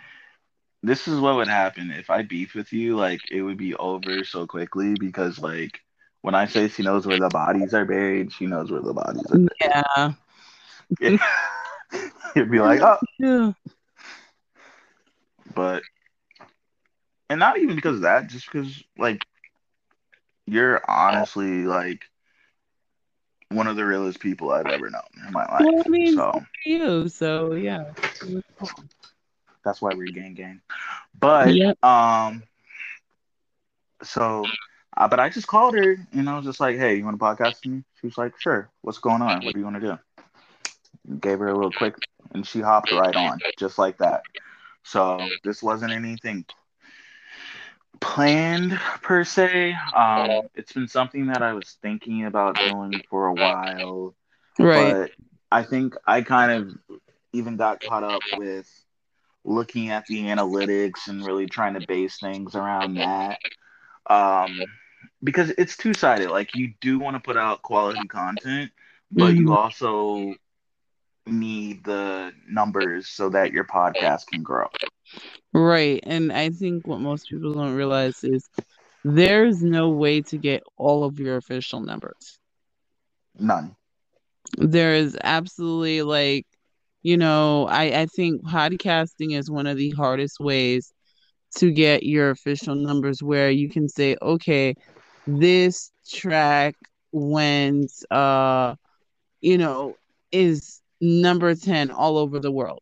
this 0.82 1.08
is 1.08 1.20
what 1.20 1.36
would 1.36 1.48
happen 1.48 1.90
if 1.90 2.10
I 2.10 2.22
beef 2.22 2.54
with 2.54 2.72
you. 2.72 2.96
Like 2.96 3.20
it 3.30 3.42
would 3.42 3.56
be 3.58 3.74
over 3.74 4.24
so 4.24 4.46
quickly 4.46 4.94
because 4.96 5.38
like 5.38 5.80
when 6.22 6.34
I 6.34 6.46
say 6.46 6.68
she 6.68 6.82
knows 6.82 7.06
where 7.06 7.18
the 7.18 7.30
bodies 7.30 7.74
are 7.74 7.84
buried, 7.84 8.32
she 8.32 8.46
knows 8.46 8.70
where 8.70 8.82
the 8.82 8.92
bodies 8.94 9.30
are. 9.30 9.40
Yeah. 9.60 10.12
Buried. 11.00 11.20
It'd 12.34 12.50
be 12.50 12.60
like, 12.60 12.80
oh, 12.80 12.98
Yeah. 13.18 13.52
but 15.54 15.82
and 17.28 17.38
not 17.38 17.58
even 17.58 17.74
because 17.76 17.96
of 17.96 18.02
that, 18.02 18.28
just 18.28 18.50
because 18.50 18.82
like 18.98 19.24
you're 20.46 20.80
honestly 20.88 21.64
like 21.64 22.04
one 23.54 23.66
of 23.66 23.76
the 23.76 23.84
realest 23.84 24.20
people 24.20 24.50
I've 24.50 24.68
ever 24.68 24.90
known 24.90 25.02
in 25.26 25.32
my 25.32 25.44
life. 25.46 25.66
Well, 25.66 25.82
I 25.84 25.88
mean, 25.88 26.14
so 26.14 26.42
you, 26.64 27.08
so 27.08 27.54
yeah. 27.54 27.84
that's 29.64 29.80
why 29.80 29.92
we're 29.94 30.12
gang 30.12 30.34
gang. 30.34 30.60
But 31.18 31.54
Yep. 31.54 31.84
um, 31.84 32.42
so 34.02 34.46
uh, 34.96 35.08
but 35.08 35.20
I 35.20 35.28
just 35.28 35.46
called 35.46 35.74
her 35.74 35.96
and 36.12 36.28
I 36.28 36.36
was 36.36 36.44
just 36.44 36.60
like, 36.60 36.76
hey, 36.76 36.96
you 36.96 37.04
want 37.04 37.18
to 37.18 37.24
podcast 37.24 37.64
with 37.64 37.72
me? 37.72 37.84
She 38.00 38.06
was 38.06 38.18
like, 38.18 38.38
sure. 38.38 38.70
What's 38.82 38.98
going 38.98 39.22
on? 39.22 39.44
What 39.44 39.54
do 39.54 39.60
you 39.60 39.64
want 39.64 39.80
to 39.80 39.80
do? 39.80 41.18
Gave 41.18 41.38
her 41.38 41.48
a 41.48 41.54
little 41.54 41.72
quick, 41.72 41.96
and 42.32 42.46
she 42.46 42.60
hopped 42.60 42.92
right 42.92 43.16
on, 43.16 43.40
just 43.58 43.78
like 43.78 43.98
that. 43.98 44.22
So 44.84 45.28
this 45.42 45.62
wasn't 45.62 45.92
anything 45.92 46.44
planned 48.02 48.72
per 49.02 49.24
se. 49.24 49.76
Um, 49.94 50.50
it's 50.54 50.72
been 50.72 50.88
something 50.88 51.28
that 51.28 51.42
I 51.42 51.54
was 51.54 51.78
thinking 51.82 52.26
about 52.26 52.60
doing 52.60 53.02
for 53.10 53.26
a 53.28 53.34
while, 53.34 54.14
Right. 54.58 54.98
but 54.98 55.12
I 55.50 55.64
think 55.64 55.94
I 56.06 56.22
kind 56.22 56.52
of 56.52 56.98
even 57.32 57.56
got 57.56 57.82
caught 57.82 58.04
up 58.04 58.26
with 58.32 58.68
looking 59.44 59.90
at 59.90 60.06
the 60.08 60.24
analytics 60.24 61.08
and 61.08 61.24
really 61.24 61.48
trying 61.48 61.74
to 61.74 61.80
base 61.80 62.18
things 62.18 62.54
around 62.56 62.96
that. 62.96 63.40
Um, 64.08 64.66
because 65.22 65.50
it's 65.58 65.76
two 65.76 65.94
sided. 65.94 66.30
Like 66.30 66.54
you 66.54 66.74
do 66.80 66.98
want 66.98 67.16
to 67.16 67.20
put 67.20 67.36
out 67.36 67.62
quality 67.62 68.08
content, 68.08 68.72
but 69.10 69.36
you 69.36 69.52
Mhm. 69.52 69.54
also 69.54 70.36
need 71.26 71.84
the 71.84 72.32
numbers 72.48 73.08
so 73.08 73.30
that 73.30 73.52
your 73.52 73.64
podcast 73.64 74.26
can 74.26 74.42
grow. 74.42 74.68
Right. 75.54 76.00
And 76.04 76.32
I 76.32 76.50
think 76.50 76.86
what 76.86 77.00
most 77.00 77.28
people 77.28 77.52
don't 77.54 77.74
realize 77.74 78.22
is 78.22 78.48
there's 79.04 79.62
no 79.62 79.90
way 79.90 80.22
to 80.22 80.38
get 80.38 80.62
all 80.76 81.04
of 81.04 81.18
your 81.18 81.36
official 81.36 81.80
numbers. 81.80 82.38
None. 83.38 83.76
There 84.58 84.94
is 84.94 85.16
absolutely 85.22 86.02
like, 86.02 86.46
you 87.02 87.16
know, 87.16 87.66
I, 87.68 88.02
I 88.02 88.06
think 88.06 88.42
podcasting 88.44 89.36
is 89.36 89.50
one 89.50 89.66
of 89.66 89.76
the 89.76 89.90
hardest 89.90 90.38
ways 90.40 90.92
to 91.56 91.70
get 91.70 92.02
your 92.02 92.30
official 92.30 92.74
numbers 92.74 93.22
where 93.22 93.50
you 93.50 93.68
can 93.68 93.88
say, 93.88 94.16
okay, 94.22 94.74
this 95.26 95.90
track 96.08 96.74
went 97.12 97.90
uh, 98.10 98.74
you 99.40 99.58
know, 99.58 99.96
is 100.32 100.80
number 101.00 101.54
10 101.54 101.90
all 101.90 102.18
over 102.18 102.38
the 102.38 102.52
world. 102.52 102.80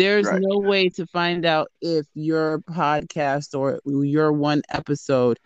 There's 0.00 0.32
Right. 0.32 0.42
no 0.42 0.58
way 0.58 0.90
to 0.96 1.06
find 1.06 1.46
out 1.46 1.70
if 1.82 2.06
your 2.14 2.60
podcast 2.70 3.58
or 3.58 3.80
your 3.86 4.32
one 4.32 4.62
episode 4.70 5.38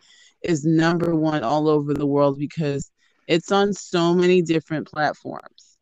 is 0.43 0.65
number 0.65 1.15
one 1.15 1.45
all 1.45 1.69
over 1.69 1.95
the 1.95 2.07
world 2.07 2.39
because 2.39 2.91
it's 3.27 3.51
on 3.53 3.73
so 3.75 4.15
many 4.15 4.43
different 4.43 4.89
platforms. 4.89 5.79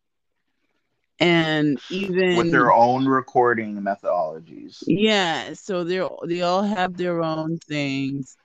And 1.20 1.80
even 1.90 2.20
With 2.36 2.50
their 2.50 2.72
own 2.72 3.06
recording 3.06 3.80
methodologies. 3.82 4.82
yeah, 4.86 5.54
so 5.54 5.84
they're 5.84 6.08
they 6.26 6.42
all 6.42 6.62
have 6.62 6.96
their 6.96 7.22
own 7.22 7.58
things. 7.68 8.36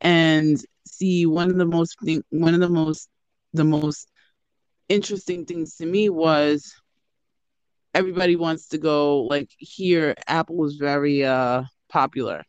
And 0.00 0.58
see, 0.86 1.26
one 1.26 1.50
of 1.50 1.56
the 1.58 1.66
most 1.66 1.98
thing, 2.04 2.22
one 2.30 2.54
of 2.54 2.60
the 2.60 2.68
most 2.70 3.08
the 3.54 3.64
most 3.64 4.08
interesting 4.88 5.46
things 5.46 5.76
to 5.76 5.86
me 5.86 6.08
was 6.10 6.74
everybody 7.94 8.36
wants 8.36 8.68
to 8.68 8.78
go 8.78 9.22
like 9.24 9.50
here 9.58 10.14
Apple 10.26 10.56
was 10.56 10.76
very 10.76 11.24
uh 11.24 11.64
popular. 11.88 12.44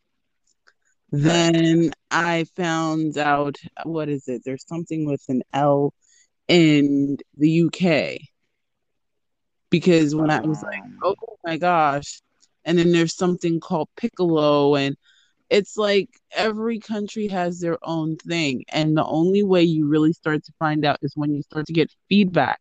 Then 1.11 1.91
I 2.09 2.45
found 2.55 3.17
out 3.17 3.57
what 3.83 4.09
is 4.09 4.27
it? 4.27 4.43
There's 4.45 4.65
something 4.67 5.05
with 5.05 5.23
an 5.27 5.43
L 5.53 5.93
in 6.47 7.17
the 7.37 7.63
UK. 7.63 8.19
Because 9.69 10.15
when 10.15 10.29
I 10.29 10.41
was 10.41 10.61
like, 10.63 10.81
Um, 10.83 10.99
oh 11.03 11.37
my 11.45 11.57
gosh. 11.57 12.21
And 12.65 12.77
then 12.77 12.91
there's 12.91 13.15
something 13.15 13.59
called 13.59 13.89
Piccolo 13.97 14.75
and 14.75 14.95
it's 15.49 15.75
like 15.75 16.09
every 16.31 16.79
country 16.79 17.27
has 17.27 17.59
their 17.59 17.77
own 17.83 18.15
thing. 18.17 18.63
And 18.69 18.95
the 18.95 19.05
only 19.05 19.43
way 19.43 19.63
you 19.63 19.87
really 19.87 20.13
start 20.13 20.45
to 20.45 20.53
find 20.59 20.85
out 20.85 20.99
is 21.01 21.13
when 21.15 21.33
you 21.33 21.41
start 21.41 21.65
to 21.67 21.73
get 21.73 21.91
feedback 22.07 22.60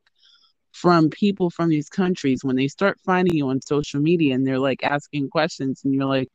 from 0.72 1.11
people 1.11 1.50
from 1.50 1.68
these 1.68 1.88
countries. 1.88 2.44
When 2.44 2.56
they 2.56 2.68
start 2.68 2.98
finding 3.04 3.35
you 3.35 3.48
on 3.48 3.61
social 3.61 4.00
media 4.00 4.35
and 4.35 4.46
they're 4.46 4.59
like 4.59 4.83
asking 4.85 5.30
questions, 5.30 5.83
and 5.85 5.94
you're 5.94 6.06
like, 6.06 6.28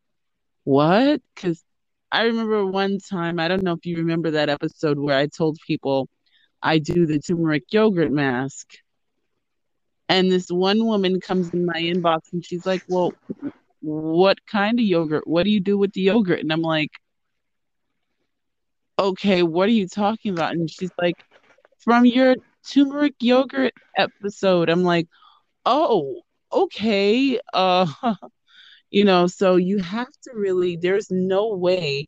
what? 0.64 1.22
Because 1.34 1.64
I 2.12 2.24
remember 2.24 2.66
one 2.66 3.00
time, 3.00 3.40
I 3.40 3.48
don't 3.48 3.64
know 3.64 3.74
if 3.74 3.86
you 3.86 3.98
remember 3.98 4.32
that 4.32 4.50
episode 4.50 5.00
where 5.00 5.18
I 5.18 5.28
told 5.28 5.58
people 5.66 6.10
I 6.62 6.80
do 6.80 7.06
the 7.06 7.20
turmeric 7.20 7.64
yogurt 7.72 8.12
mask. 8.12 8.78
And 10.10 10.32
this 10.32 10.48
one 10.50 10.86
woman 10.86 11.20
comes 11.20 11.50
in 11.52 11.66
my 11.66 11.74
inbox 11.74 12.34
and 12.34 12.46
she's 12.46 12.66
like, 12.66 12.84
Well, 12.88 13.14
what 13.82 14.46
kind 14.46 14.80
of 14.80 14.86
yogurt? 14.86 15.28
What 15.28 15.44
do 15.44 15.50
you 15.52 15.60
do 15.60 15.78
with 15.78 15.94
the 15.94 16.02
yogurt? 16.02 16.40
And 16.40 16.52
I'm 16.52 16.62
like, 16.62 16.92
Okay, 18.98 19.44
what 19.44 19.68
are 19.68 19.74
you 19.74 19.88
talking 19.88 20.32
about? 20.34 20.54
And 20.54 20.70
she's 20.70 20.92
like, 21.02 21.18
From 21.80 22.06
your 22.06 22.36
turmeric 22.72 23.16
yogurt 23.22 23.74
episode. 23.98 24.70
I'm 24.70 24.84
like, 24.84 25.08
Oh, 25.66 26.22
okay. 26.54 27.40
Uh, 27.54 27.88
you 28.92 29.06
know, 29.06 29.28
so 29.28 29.56
you 29.58 29.80
have 29.80 30.12
to 30.24 30.32
really, 30.36 30.78
there's 30.78 31.12
no 31.12 31.56
way 31.56 32.08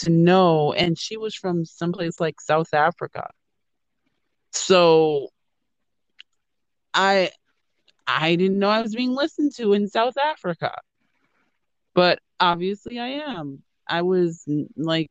to 0.00 0.10
know. 0.10 0.72
And 0.72 0.98
she 0.98 1.16
was 1.16 1.34
from 1.34 1.64
someplace 1.64 2.20
like 2.20 2.40
South 2.40 2.74
Africa. 2.74 3.28
So 4.52 5.28
I 6.94 7.30
I 8.06 8.36
didn't 8.36 8.58
know 8.58 8.70
I 8.70 8.82
was 8.82 8.94
being 8.94 9.14
listened 9.14 9.54
to 9.56 9.72
in 9.74 9.88
South 9.88 10.16
Africa. 10.18 10.74
But 11.94 12.20
obviously 12.38 12.98
I 12.98 13.08
am. 13.08 13.62
I 13.88 14.02
was 14.02 14.44
like 14.76 15.10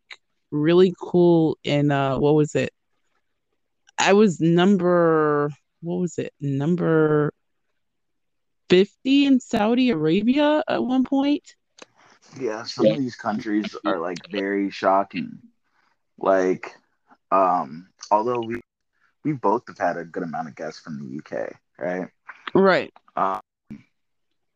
really 0.51 0.93
cool 0.99 1.57
in 1.63 1.91
uh 1.91 2.17
what 2.17 2.35
was 2.35 2.55
it? 2.55 2.71
I 3.99 4.13
was 4.13 4.39
number 4.39 5.51
what 5.81 5.95
was 5.95 6.17
it? 6.17 6.33
Number 6.39 7.33
50 8.69 9.25
in 9.25 9.39
Saudi 9.39 9.89
Arabia 9.89 10.63
at 10.67 10.83
one 10.83 11.03
point. 11.03 11.55
yeah, 12.39 12.63
some 12.63 12.85
of 12.85 12.97
these 12.97 13.15
countries 13.15 13.75
are 13.85 13.99
like 13.99 14.19
very 14.29 14.69
shocking. 14.69 15.39
Like, 16.17 16.75
um, 17.31 17.87
although 18.11 18.41
we 18.41 18.61
we 19.23 19.33
both 19.33 19.63
have 19.67 19.77
had 19.77 19.97
a 19.97 20.05
good 20.05 20.23
amount 20.23 20.47
of 20.47 20.55
guests 20.55 20.79
from 20.79 20.99
the 20.99 21.17
UK, 21.19 21.55
right? 21.77 22.09
Right. 22.53 22.93
Um, 23.15 23.41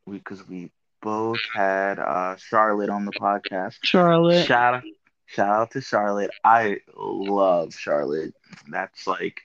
we 0.05 0.17
because 0.17 0.47
we 0.47 0.71
both 1.01 1.39
had 1.53 1.99
uh 1.99 2.35
Charlotte 2.37 2.89
on 2.89 3.05
the 3.05 3.11
podcast. 3.11 3.77
Charlotte. 3.83 4.45
Shout 4.45 4.75
out, 4.75 4.83
shout 5.33 5.49
out 5.49 5.71
to 5.71 5.81
Charlotte. 5.81 6.31
I 6.43 6.79
love 6.95 7.73
Charlotte. 7.73 8.33
That's 8.69 9.07
like 9.07 9.41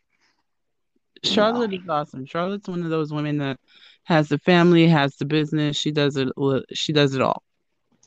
Charlotte 1.24 1.70
know, 1.70 1.76
is 1.76 1.88
awesome. 1.88 2.26
Charlotte's 2.26 2.68
one 2.68 2.82
of 2.82 2.90
those 2.90 3.12
women 3.12 3.38
that 3.38 3.58
has 4.04 4.28
the 4.28 4.38
family, 4.38 4.86
has 4.88 5.16
the 5.16 5.24
business. 5.26 5.76
She 5.76 5.90
does 5.92 6.16
it. 6.16 6.28
She 6.72 6.92
does 6.92 7.14
it 7.14 7.22
all. 7.22 7.42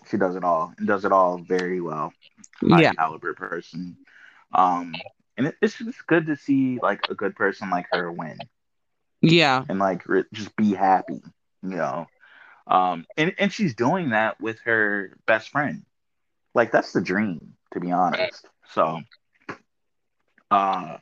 she 0.05 0.17
does 0.17 0.35
it 0.35 0.43
all 0.43 0.73
and 0.77 0.87
does 0.87 1.05
it 1.05 1.11
all 1.11 1.37
very 1.39 1.81
well. 1.81 2.13
High 2.69 2.81
Yeah. 2.81 2.93
caliber 2.93 3.33
person. 3.33 3.97
Um, 4.53 4.93
and 5.37 5.47
it, 5.47 5.55
it's 5.61 5.77
just 5.77 6.05
good 6.07 6.27
to 6.27 6.35
see 6.35 6.79
like 6.81 7.09
a 7.09 7.15
good 7.15 7.35
person 7.35 7.69
like 7.69 7.87
her 7.91 8.11
win 8.11 8.37
Yeah. 9.21 9.63
and 9.69 9.79
like 9.79 10.07
re- 10.07 10.25
just 10.33 10.55
be 10.55 10.73
happy, 10.73 11.21
you 11.63 11.75
know. 11.77 12.07
Um, 12.67 13.05
and 13.17 13.33
and 13.37 13.51
she's 13.51 13.75
doing 13.75 14.09
that 14.11 14.39
with 14.39 14.59
her 14.61 15.17
best 15.25 15.49
friend. 15.49 15.83
Like 16.53 16.71
that's 16.71 16.93
the 16.93 17.01
dream, 17.01 17.53
to 17.73 17.79
be 17.79 17.91
honest. 17.91 18.45
So, 18.69 19.01
uh, 20.49 20.97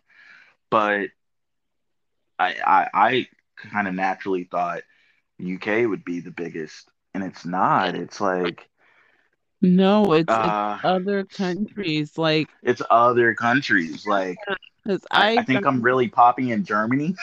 but 0.70 1.10
I 2.38 2.56
I, 2.66 2.88
I 2.94 3.28
kind 3.72 3.88
of 3.88 3.94
naturally 3.96 4.46
thought 4.46 4.82
UK 5.42 5.86
would 5.88 6.04
be 6.06 6.20
the 6.20 6.32
biggest, 6.32 6.90
and 7.14 7.24
it's 7.24 7.46
not. 7.46 7.96
It's 7.96 8.22
like 8.22 8.70
No, 9.62 10.14
it's, 10.14 10.30
it's 10.30 10.40
uh, 10.42 10.78
other 10.84 11.26
countries. 11.26 12.18
Like, 12.18 12.50
it's 12.64 12.82
other 12.90 13.34
countries. 13.34 14.06
Like 14.06 14.38
because 14.84 15.06
I, 15.12 15.32
I, 15.38 15.38
I 15.38 15.44
think 15.44 15.66
I'm 15.66 15.82
really 15.82 16.08
popping 16.08 16.50
in 16.50 16.64
Germany. 16.64 17.16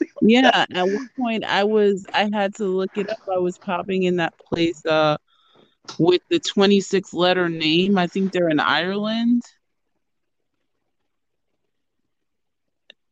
yeah, 0.20 0.66
at 0.70 0.88
one 0.88 1.08
point 1.18 1.44
I 1.44 1.64
was, 1.64 2.06
I 2.12 2.28
had 2.32 2.54
to 2.56 2.64
look 2.64 2.90
it 2.96 3.10
up. 3.10 3.18
I 3.32 3.38
was 3.38 3.58
popping 3.58 4.04
in 4.04 4.16
that 4.16 4.34
place, 4.38 4.84
uh, 4.86 5.16
with 5.98 6.22
the 6.30 6.40
26 6.40 7.12
letter 7.14 7.48
name. 7.48 7.98
I 7.98 8.06
think 8.06 8.32
they're 8.32 8.48
in 8.48 8.60
Ireland. 8.60 9.42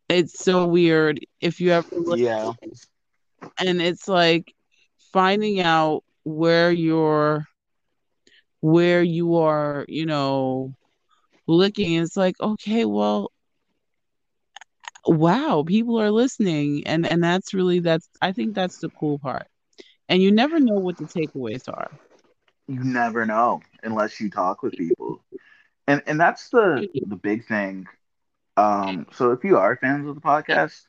It's 0.09 0.39
so 0.43 0.67
weird 0.67 1.21
if 1.41 1.61
you 1.61 1.71
ever 1.73 1.89
look 1.97 2.21
Yeah, 2.21 2.53
and 3.59 3.81
it's 3.81 4.09
like 4.09 4.55
finding 5.13 5.61
out 5.61 6.03
where 6.25 6.71
your 6.73 7.47
where 8.61 9.03
you 9.03 9.37
are, 9.37 9.85
you 9.89 10.07
know, 10.07 10.75
looking. 11.47 11.95
It's 11.95 12.17
like, 12.17 12.37
okay, 12.41 12.85
well, 12.85 13.31
wow, 15.07 15.65
people 15.67 16.01
are 16.01 16.11
listening. 16.11 16.83
And 16.87 17.07
and 17.07 17.23
that's 17.23 17.55
really 17.55 17.81
that's 17.81 18.09
I 18.23 18.33
think 18.33 18.55
that's 18.55 18.79
the 18.79 18.91
cool 18.91 19.19
part. 19.19 19.47
And 20.09 20.23
you 20.23 20.33
never 20.33 20.59
know 20.61 20.79
what 20.79 20.97
the 20.97 21.05
takeaways 21.07 21.69
are. 21.69 21.91
You 22.67 22.83
never 22.83 23.27
know 23.27 23.63
unless 23.83 24.21
you 24.21 24.31
talk 24.31 24.63
with 24.63 24.77
people. 24.77 25.23
And 25.87 26.03
and 26.07 26.21
that's 26.21 26.51
the 26.51 26.87
the 27.05 27.17
big 27.17 27.47
thing. 27.47 27.87
Um 28.57 29.07
so 29.13 29.33
if 29.33 29.45
you 29.45 29.59
are 29.59 29.77
fans 29.77 30.07
of 30.09 30.15
the 30.15 30.21
podcast, 30.21 30.83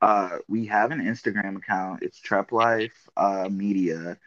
uh 0.00 0.38
we 0.48 0.66
have 0.66 0.90
an 0.90 1.00
Instagram 1.00 1.56
account. 1.56 2.02
It's 2.02 2.18
Trep 2.20 2.52
Life 2.52 3.08
uh 3.16 3.48
Media. 3.50 4.18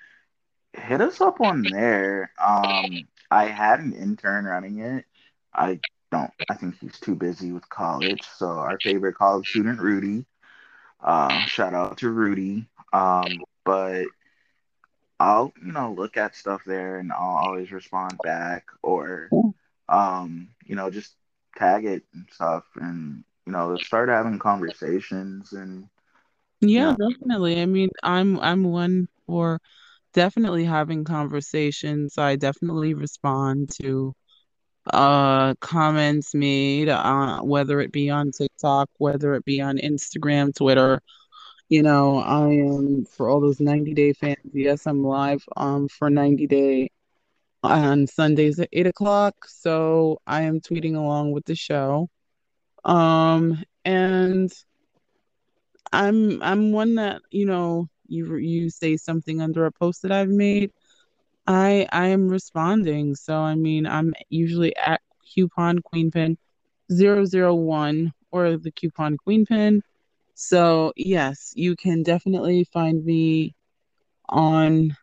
Hit 0.73 1.01
us 1.01 1.21
up 1.21 1.41
on 1.41 1.69
there. 1.69 2.31
Um 2.43 3.07
I 3.31 3.45
had 3.45 3.79
an 3.79 3.93
intern 3.93 4.45
running 4.45 4.79
it. 4.79 5.05
I 5.53 5.81
don't 6.11 6.31
I 6.49 6.55
think 6.55 6.77
he's 6.79 6.99
too 6.99 7.15
busy 7.15 7.51
with 7.51 7.69
college. 7.69 8.23
So 8.23 8.47
our 8.47 8.79
favorite 8.79 9.15
college 9.15 9.47
student 9.49 9.79
Rudy. 9.79 10.25
Uh, 11.01 11.43
shout 11.45 11.73
out 11.73 11.97
to 11.99 12.09
Rudy. 12.09 12.67
Um, 12.93 13.43
but 13.63 14.09
I'll, 15.25 15.53
you 15.65 15.71
know, 15.71 15.93
look 15.93 16.17
at 16.17 16.35
stuff 16.35 16.63
there 16.65 16.99
and 16.99 17.11
I'll 17.11 17.37
always 17.47 17.71
respond 17.71 18.21
back 18.23 18.65
or, 18.83 19.33
um, 19.89 20.49
you 20.65 20.75
know, 20.75 20.89
just 20.91 21.15
tag 21.57 21.85
it 21.85 22.03
and 22.13 22.27
stuff 22.33 22.65
and, 22.75 23.23
you 23.45 23.53
know, 23.53 23.77
start 23.77 24.09
having 24.09 24.39
conversations 24.39 25.53
and, 25.53 25.89
Yeah, 26.61 26.91
definitely. 26.93 27.61
I 27.61 27.65
mean, 27.65 27.89
I'm 28.03 28.39
I'm 28.39 28.63
one 28.63 29.07
for 29.27 29.59
definitely 30.13 30.65
having 30.65 31.05
conversations. 31.05 32.17
I 32.19 32.35
definitely 32.37 32.95
respond 32.95 33.71
to 33.81 34.15
uh 34.93 35.55
comments 35.61 36.35
made 36.35 36.89
uh 36.89 37.41
whether 37.41 37.81
it 37.81 37.91
be 37.93 38.09
on 38.11 38.31
TikTok, 38.31 38.89
whether 38.99 39.35
it 39.35 39.45
be 39.45 39.61
on 39.61 39.77
Instagram, 39.79 40.55
Twitter. 40.55 41.01
You 41.69 41.81
know, 41.83 42.17
I 42.19 42.49
am 42.51 43.05
for 43.05 43.29
all 43.29 43.39
those 43.41 43.59
90 43.59 43.93
Day 43.93 44.13
fans. 44.13 44.37
Yes, 44.53 44.85
I'm 44.85 45.03
live 45.03 45.43
um 45.57 45.87
for 45.87 46.09
90 46.09 46.47
Day 46.47 46.89
on 47.63 48.07
Sundays 48.07 48.59
at 48.59 48.69
8 48.73 48.87
o'clock. 48.87 49.35
So 49.47 50.19
I 50.27 50.43
am 50.43 50.61
tweeting 50.61 50.95
along 50.95 51.31
with 51.31 51.45
the 51.45 51.55
show. 51.55 52.09
Um, 52.85 53.63
and 53.85 54.51
I'm 55.91 56.41
I'm 56.41 56.71
one 56.71 56.95
that, 56.95 57.21
you 57.31 57.45
know, 57.45 57.87
you 58.07 58.35
you 58.37 58.69
say 58.69 58.97
something 58.97 59.41
under 59.41 59.65
a 59.65 59.71
post 59.71 60.01
that 60.03 60.11
I've 60.11 60.29
made. 60.29 60.71
I 61.47 61.87
I 61.91 62.07
am 62.07 62.27
responding. 62.29 63.15
So 63.15 63.35
I 63.37 63.55
mean, 63.55 63.85
I'm 63.87 64.13
usually 64.29 64.75
at 64.77 65.01
coupon 65.33 65.79
queen 65.79 66.11
pin 66.11 66.37
zero 66.91 67.25
zero 67.25 67.55
one 67.55 68.13
or 68.31 68.57
the 68.57 68.71
coupon 68.71 69.17
queen 69.17 69.45
pin. 69.45 69.81
So 70.35 70.93
yes, 70.95 71.53
you 71.55 71.75
can 71.75 72.03
definitely 72.03 72.65
find 72.65 73.03
me 73.03 73.55
on 74.29 74.95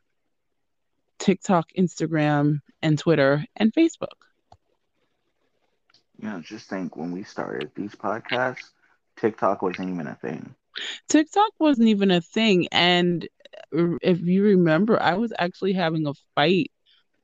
TikTok, 1.18 1.70
Instagram, 1.78 2.60
and 2.82 2.98
Twitter 2.98 3.44
and 3.56 3.72
Facebook. 3.72 4.18
you 6.22 6.28
know, 6.28 6.40
just 6.40 6.68
think 6.68 6.96
when 6.96 7.10
we 7.10 7.24
started 7.24 7.70
these 7.74 7.94
podcasts, 7.94 8.70
TikTok 9.16 9.60
wasn't 9.60 9.90
even 9.90 10.06
a 10.06 10.14
thing. 10.14 10.54
TikTok 11.08 11.50
wasn't 11.58 11.88
even 11.88 12.10
a 12.10 12.20
thing. 12.20 12.68
And 12.70 13.28
if 13.72 14.20
you 14.20 14.44
remember, 14.44 15.02
I 15.02 15.14
was 15.14 15.32
actually 15.36 15.72
having 15.72 16.06
a 16.06 16.14
fight 16.34 16.70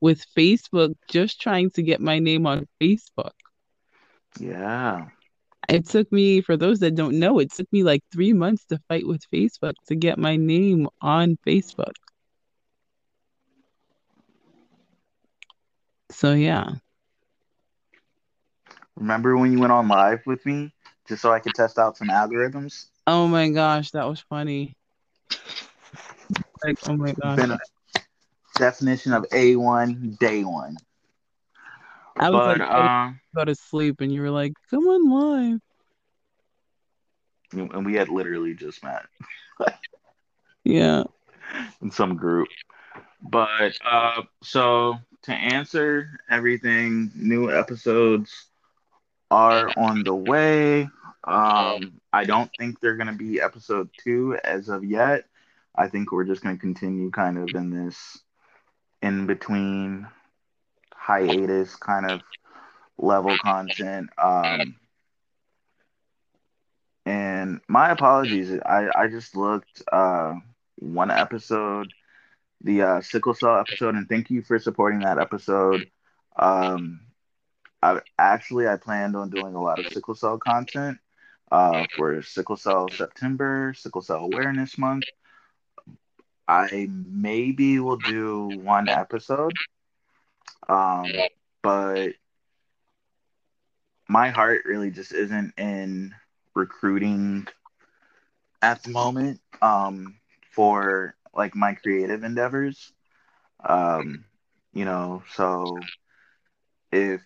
with 0.01 0.25
Facebook 0.37 0.95
just 1.07 1.41
trying 1.41 1.71
to 1.71 1.81
get 1.81 2.01
my 2.01 2.19
name 2.19 2.45
on 2.45 2.67
Facebook. 2.81 3.31
Yeah. 4.39 5.07
It 5.69 5.87
took 5.87 6.11
me, 6.11 6.41
for 6.41 6.57
those 6.57 6.79
that 6.79 6.95
don't 6.95 7.19
know, 7.19 7.37
it 7.37 7.51
took 7.53 7.71
me 7.71 7.83
like 7.83 8.01
three 8.11 8.33
months 8.33 8.65
to 8.65 8.79
fight 8.87 9.05
with 9.05 9.21
Facebook 9.31 9.73
to 9.87 9.95
get 9.95 10.17
my 10.17 10.35
name 10.35 10.87
on 10.99 11.37
Facebook. 11.45 11.93
So 16.09 16.33
yeah. 16.33 16.71
Remember 18.95 19.37
when 19.37 19.51
you 19.51 19.59
went 19.59 19.71
on 19.71 19.87
live 19.87 20.21
with 20.25 20.43
me 20.45 20.73
just 21.07 21.21
so 21.21 21.31
I 21.31 21.39
could 21.39 21.53
test 21.53 21.77
out 21.77 21.97
some 21.97 22.09
algorithms? 22.09 22.87
Oh 23.05 23.27
my 23.27 23.49
gosh, 23.49 23.91
that 23.91 24.07
was 24.07 24.21
funny. 24.27 24.75
Like, 26.63 26.77
oh 26.87 26.97
my 26.97 27.13
gosh. 27.13 27.59
Definition 28.55 29.13
of 29.13 29.23
A1 29.29 30.17
day 30.17 30.43
one. 30.43 30.77
I 32.19 32.29
was 32.29 32.39
But 32.39 32.59
like 32.59 32.69
uh, 32.69 33.11
go 33.35 33.45
to 33.45 33.55
sleep 33.55 34.01
and 34.01 34.11
you 34.13 34.21
were 34.21 34.31
like, 34.31 34.53
come 34.69 34.83
on 34.87 35.09
live. 35.09 35.59
and 37.51 37.85
we 37.85 37.95
had 37.95 38.09
literally 38.09 38.53
just 38.53 38.83
met 38.83 39.05
Yeah. 40.63 41.03
in 41.81 41.91
some 41.91 42.15
group. 42.15 42.47
But 43.21 43.77
uh, 43.85 44.23
so 44.43 44.97
to 45.23 45.33
answer 45.33 46.19
everything, 46.29 47.11
new 47.15 47.51
episodes 47.51 48.47
are 49.31 49.71
on 49.77 50.03
the 50.03 50.15
way. 50.15 50.89
Um, 51.23 51.99
I 52.13 52.25
don't 52.25 52.49
think 52.57 52.79
they're 52.79 52.95
gonna 52.97 53.13
be 53.13 53.41
episode 53.41 53.89
two 53.97 54.37
as 54.43 54.69
of 54.69 54.83
yet. 54.83 55.25
I 55.75 55.87
think 55.87 56.11
we're 56.11 56.25
just 56.25 56.41
gonna 56.43 56.57
continue 56.57 57.09
kind 57.11 57.37
of 57.37 57.55
in 57.55 57.69
this 57.69 58.19
in 59.01 59.25
between 59.25 60.07
hiatus 61.09 61.75
kind 61.75 62.05
of 62.05 62.21
level 62.97 63.37
content. 63.37 64.09
Um, 64.17 64.75
and 67.05 67.59
my 67.67 67.91
apologies. 67.91 68.51
I, 68.65 68.87
I 68.95 69.07
just 69.07 69.35
looked 69.35 69.81
uh, 69.91 70.35
one 70.75 71.11
episode, 71.11 71.93
the 72.61 72.81
uh, 72.83 73.01
sickle 73.01 73.33
cell 73.33 73.59
episode, 73.59 73.95
and 73.95 74.07
thank 74.07 74.29
you 74.29 74.41
for 74.41 74.59
supporting 74.59 75.01
that 75.01 75.19
episode. 75.19 75.85
Um, 76.37 77.01
I 77.81 77.99
actually 78.17 78.67
I 78.67 78.77
planned 78.77 79.15
on 79.15 79.29
doing 79.29 79.55
a 79.55 79.61
lot 79.61 79.79
of 79.79 79.87
sickle 79.87 80.15
cell 80.15 80.37
content 80.37 80.97
uh, 81.51 81.85
for 81.95 82.21
sickle 82.21 82.57
cell 82.57 82.89
September, 82.89 83.73
sickle 83.75 84.01
cell 84.01 84.19
awareness 84.25 84.77
month. 84.77 85.07
I 86.47 86.89
maybe 86.91 87.79
will 87.79 87.97
do 87.97 88.47
one 88.47 88.89
episode, 88.89 89.59
um, 90.67 91.27
but 91.61 92.13
my 94.07 94.29
heart 94.29 94.63
really 94.65 94.91
just 94.91 95.11
isn't 95.13 95.53
in 95.57 96.13
recruiting 96.55 97.47
at 98.61 98.83
the 98.83 98.89
moment 98.89 99.39
um, 99.61 100.15
for 100.51 101.15
like 101.33 101.55
my 101.55 101.73
creative 101.73 102.23
endeavors. 102.23 102.93
Um, 103.67 104.25
you 104.73 104.85
know, 104.85 105.23
so 105.33 105.89
if 106.91 107.21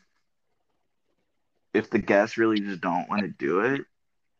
if 1.73 1.89
the 1.89 1.99
guests 1.99 2.37
really 2.37 2.59
just 2.59 2.81
don't 2.81 3.09
want 3.09 3.21
to 3.23 3.27
do 3.29 3.59
it, 3.61 3.81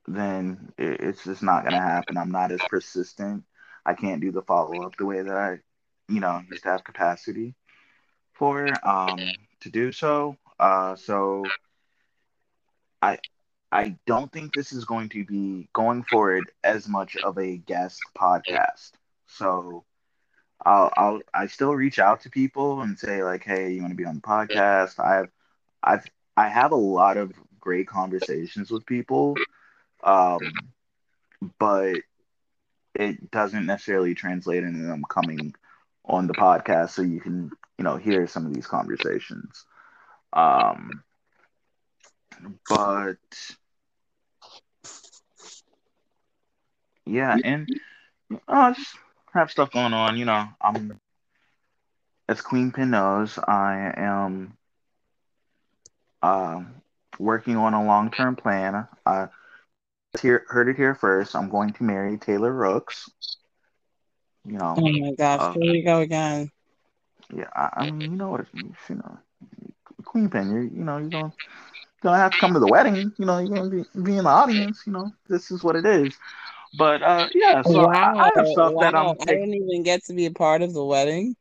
then 0.08 0.72
it, 0.78 1.02
it's 1.02 1.24
just 1.24 1.44
not 1.44 1.64
gonna 1.64 1.80
happen. 1.82 2.18
I'm 2.18 2.32
not 2.32 2.52
as 2.52 2.66
persistent. 2.66 3.44
I 3.86 3.94
can't 3.94 4.22
do 4.22 4.32
the 4.32 4.42
follow 4.42 4.82
up 4.86 4.98
the 4.98 5.06
way 5.06 5.22
that 5.22 5.36
I, 5.38 5.60
you 6.08 6.20
know, 6.20 6.42
used 6.50 6.64
to 6.64 6.70
have 6.70 6.84
capacity 6.84 7.56
for 8.34 8.80
um 8.88 9.38
to 9.62 9.70
do 9.70 9.92
so. 9.92 10.38
Uh, 10.60 10.96
so 10.96 11.54
I 13.02 13.20
I 13.72 13.98
don't 14.06 14.32
think 14.32 14.54
this 14.54 14.72
is 14.74 14.86
going 14.86 15.10
to 15.10 15.26
be 15.26 15.70
going 15.74 16.04
forward 16.04 16.52
as 16.64 16.88
much 16.88 17.18
of 17.18 17.38
a 17.38 17.58
guest 17.58 18.12
podcast. 18.18 18.94
So 19.28 19.86
I'll 20.66 20.92
I'll 20.96 21.22
I 21.34 21.48
still 21.48 21.74
reach 21.76 22.00
out 22.00 22.22
to 22.22 22.30
people 22.30 22.82
and 22.82 22.98
say 22.98 23.24
like, 23.24 23.44
hey, 23.44 23.72
you 23.72 23.82
want 23.82 23.92
to 23.92 23.98
be 23.98 24.06
on 24.06 24.16
the 24.16 24.22
podcast? 24.22 25.00
I've 25.00 25.32
I've 25.84 26.06
I 26.38 26.50
have 26.50 26.72
a 26.72 26.76
lot 26.76 27.18
of 27.18 27.34
great 27.60 27.88
conversations 27.88 28.72
with 28.72 28.86
people, 28.86 29.44
um, 30.04 30.74
but 31.60 32.02
it 32.96 33.32
doesn't 33.32 33.66
necessarily 33.66 34.14
translate 34.16 34.64
into 34.64 34.84
them 34.84 35.04
coming 35.10 35.54
on 36.06 36.28
the 36.28 36.34
podcast 36.34 36.92
so 36.92 37.02
you 37.02 37.20
can 37.20 37.52
you 37.78 37.84
know 37.84 37.98
hear 37.98 38.28
some 38.28 38.46
of 38.46 38.54
these 38.54 38.68
conversations. 38.68 39.66
Um, 40.32 41.04
but 42.70 43.18
yeah, 47.06 47.38
and 47.44 47.68
uh, 48.48 48.74
just 48.74 48.96
have 49.34 49.52
stuff 49.52 49.72
going 49.72 49.94
on. 49.94 50.18
You 50.18 50.26
know, 50.26 50.48
I'm 50.62 51.00
as 52.28 52.42
Queen 52.42 52.72
Pin 52.72 52.90
knows, 52.90 53.38
I 53.38 53.94
am 53.98 54.58
uh, 56.22 56.62
working 57.20 57.58
on 57.58 57.74
a 57.74 57.84
long 57.84 58.12
term 58.12 58.36
plan. 58.36 58.88
I 59.06 59.28
here, 60.22 60.46
heard 60.48 60.70
it 60.70 60.78
here 60.78 60.96
first. 60.96 61.36
I'm 61.36 61.50
going 61.50 61.74
to 61.74 61.84
marry 61.84 62.18
Taylor 62.18 62.52
Rooks. 62.52 63.10
You 64.46 64.58
know, 64.58 64.76
Oh 64.78 64.82
my 64.82 65.14
gosh, 65.18 65.42
uh, 65.42 65.54
here 65.54 65.72
we 65.72 65.82
go 65.84 66.00
again. 66.00 66.50
Yeah, 67.36 67.50
I, 67.56 67.70
I 67.78 67.92
mean, 67.92 68.02
you 68.02 68.18
know 68.18 68.30
what? 68.30 68.46
You 68.54 68.96
know, 68.96 69.18
Queen 70.06 70.30
Pin, 70.30 70.52
you're, 70.52 70.64
you 70.64 70.84
know, 70.84 70.98
you're 70.98 71.10
gonna, 71.10 71.34
gonna 72.02 72.18
have 72.18 72.32
to 72.32 72.38
come 72.40 72.54
to 72.54 72.60
the 72.60 72.68
wedding. 72.68 73.12
You 73.18 73.26
know, 73.26 73.40
you're 73.40 73.56
gonna 73.56 73.70
be, 73.70 73.84
be 74.02 74.18
in 74.18 74.24
the 74.24 74.30
audience. 74.30 74.84
You 74.86 74.94
know, 74.94 75.12
this 75.28 75.52
is 75.52 75.64
what 75.64 75.76
it 75.76 75.86
is. 75.86 76.14
But 76.78 77.04
uh, 77.04 77.30
yeah, 77.34 77.62
so 77.62 77.88
wow, 77.88 78.16
I, 78.16 78.24
I 78.24 78.32
have 78.36 78.48
stuff 78.48 78.74
wow. 78.74 78.82
that 78.82 78.96
I'm. 78.96 79.16
I 79.22 79.26
didn't 79.26 79.54
even 79.54 79.84
get 79.84 80.04
to 80.06 80.14
be 80.14 80.26
a 80.26 80.32
part 80.32 80.62
of 80.62 80.74
the 80.74 80.84
wedding. 80.84 81.36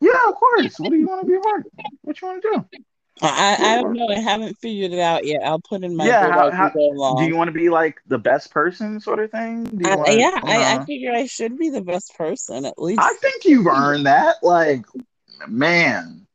Yeah, 0.00 0.28
of 0.28 0.34
course. 0.34 0.78
What 0.78 0.90
do 0.90 0.96
you 0.96 1.06
want 1.06 1.22
to 1.22 1.26
be 1.26 1.34
a 1.34 1.40
part? 1.40 1.64
What 2.02 2.20
you 2.20 2.28
want 2.28 2.42
to 2.42 2.50
do? 2.50 2.80
I, 3.22 3.56
I 3.58 3.76
don't 3.80 3.94
know. 3.94 4.08
I 4.08 4.18
haven't 4.18 4.58
figured 4.58 4.92
it 4.92 4.98
out 4.98 5.24
yet. 5.24 5.42
I'll 5.44 5.60
put 5.60 5.84
in 5.84 5.96
my 5.96 6.06
yeah. 6.06 6.30
How, 6.30 6.50
how, 6.50 6.68
how, 6.68 7.14
do 7.16 7.24
you 7.24 7.36
want 7.36 7.48
to 7.48 7.52
be 7.52 7.70
like 7.70 8.00
the 8.06 8.18
best 8.18 8.50
person, 8.50 9.00
sort 9.00 9.20
of 9.20 9.30
thing? 9.30 9.64
Do 9.64 9.88
you 9.88 9.94
uh, 9.94 9.96
wanna, 9.98 10.12
yeah, 10.12 10.40
I, 10.42 10.76
I 10.76 10.84
figure 10.84 11.12
I 11.12 11.26
should 11.26 11.56
be 11.56 11.70
the 11.70 11.80
best 11.80 12.14
person 12.18 12.64
at 12.64 12.76
least. 12.76 13.00
I 13.00 13.14
think 13.20 13.44
you've 13.44 13.66
earned 13.66 14.06
that. 14.06 14.36
Like, 14.42 14.84
man, 15.48 16.26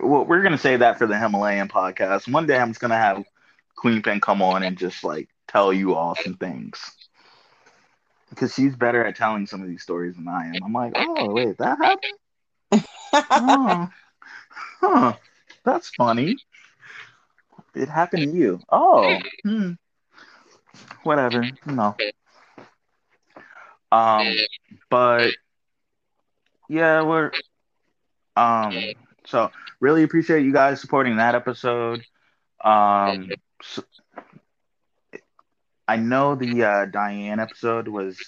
well, 0.00 0.24
we're 0.24 0.42
gonna 0.42 0.58
say 0.58 0.76
that 0.76 0.98
for 0.98 1.06
the 1.06 1.18
Himalayan 1.18 1.68
podcast. 1.68 2.30
One 2.30 2.46
day 2.46 2.58
I'm 2.58 2.70
just 2.70 2.80
gonna 2.80 2.96
have 2.96 3.24
Queen 3.76 4.02
Pin 4.02 4.20
come 4.20 4.42
on 4.42 4.62
and 4.62 4.76
just 4.76 5.04
like 5.04 5.28
tell 5.48 5.72
you 5.72 5.94
all 5.94 6.14
some 6.16 6.34
things 6.34 6.78
because 8.30 8.54
she's 8.54 8.76
better 8.76 9.04
at 9.04 9.16
telling 9.16 9.46
some 9.46 9.62
of 9.62 9.68
these 9.68 9.82
stories 9.82 10.16
than 10.16 10.28
I 10.28 10.48
am. 10.48 10.62
I'm 10.64 10.72
like, 10.72 10.92
oh 10.96 11.32
wait, 11.32 11.58
that 11.58 11.78
happened. 11.78 12.86
oh, 13.12 13.88
huh, 14.80 15.12
that's 15.64 15.88
funny. 15.90 16.36
It 17.74 17.88
happened 17.88 18.32
to 18.32 18.38
you. 18.38 18.60
Oh, 18.70 19.18
hmm. 19.42 19.72
whatever. 21.02 21.44
No. 21.66 21.94
Um, 23.92 24.34
but 24.90 25.32
yeah, 26.68 27.02
we're 27.02 27.32
um. 28.36 28.74
So 29.26 29.50
really 29.80 30.02
appreciate 30.02 30.44
you 30.44 30.52
guys 30.52 30.80
supporting 30.80 31.16
that 31.16 31.34
episode. 31.34 32.04
Um, 32.62 33.30
so, 33.62 33.82
I 35.88 35.96
know 35.96 36.34
the 36.34 36.64
uh, 36.64 36.86
Diane 36.86 37.40
episode 37.40 37.88
was 37.88 38.18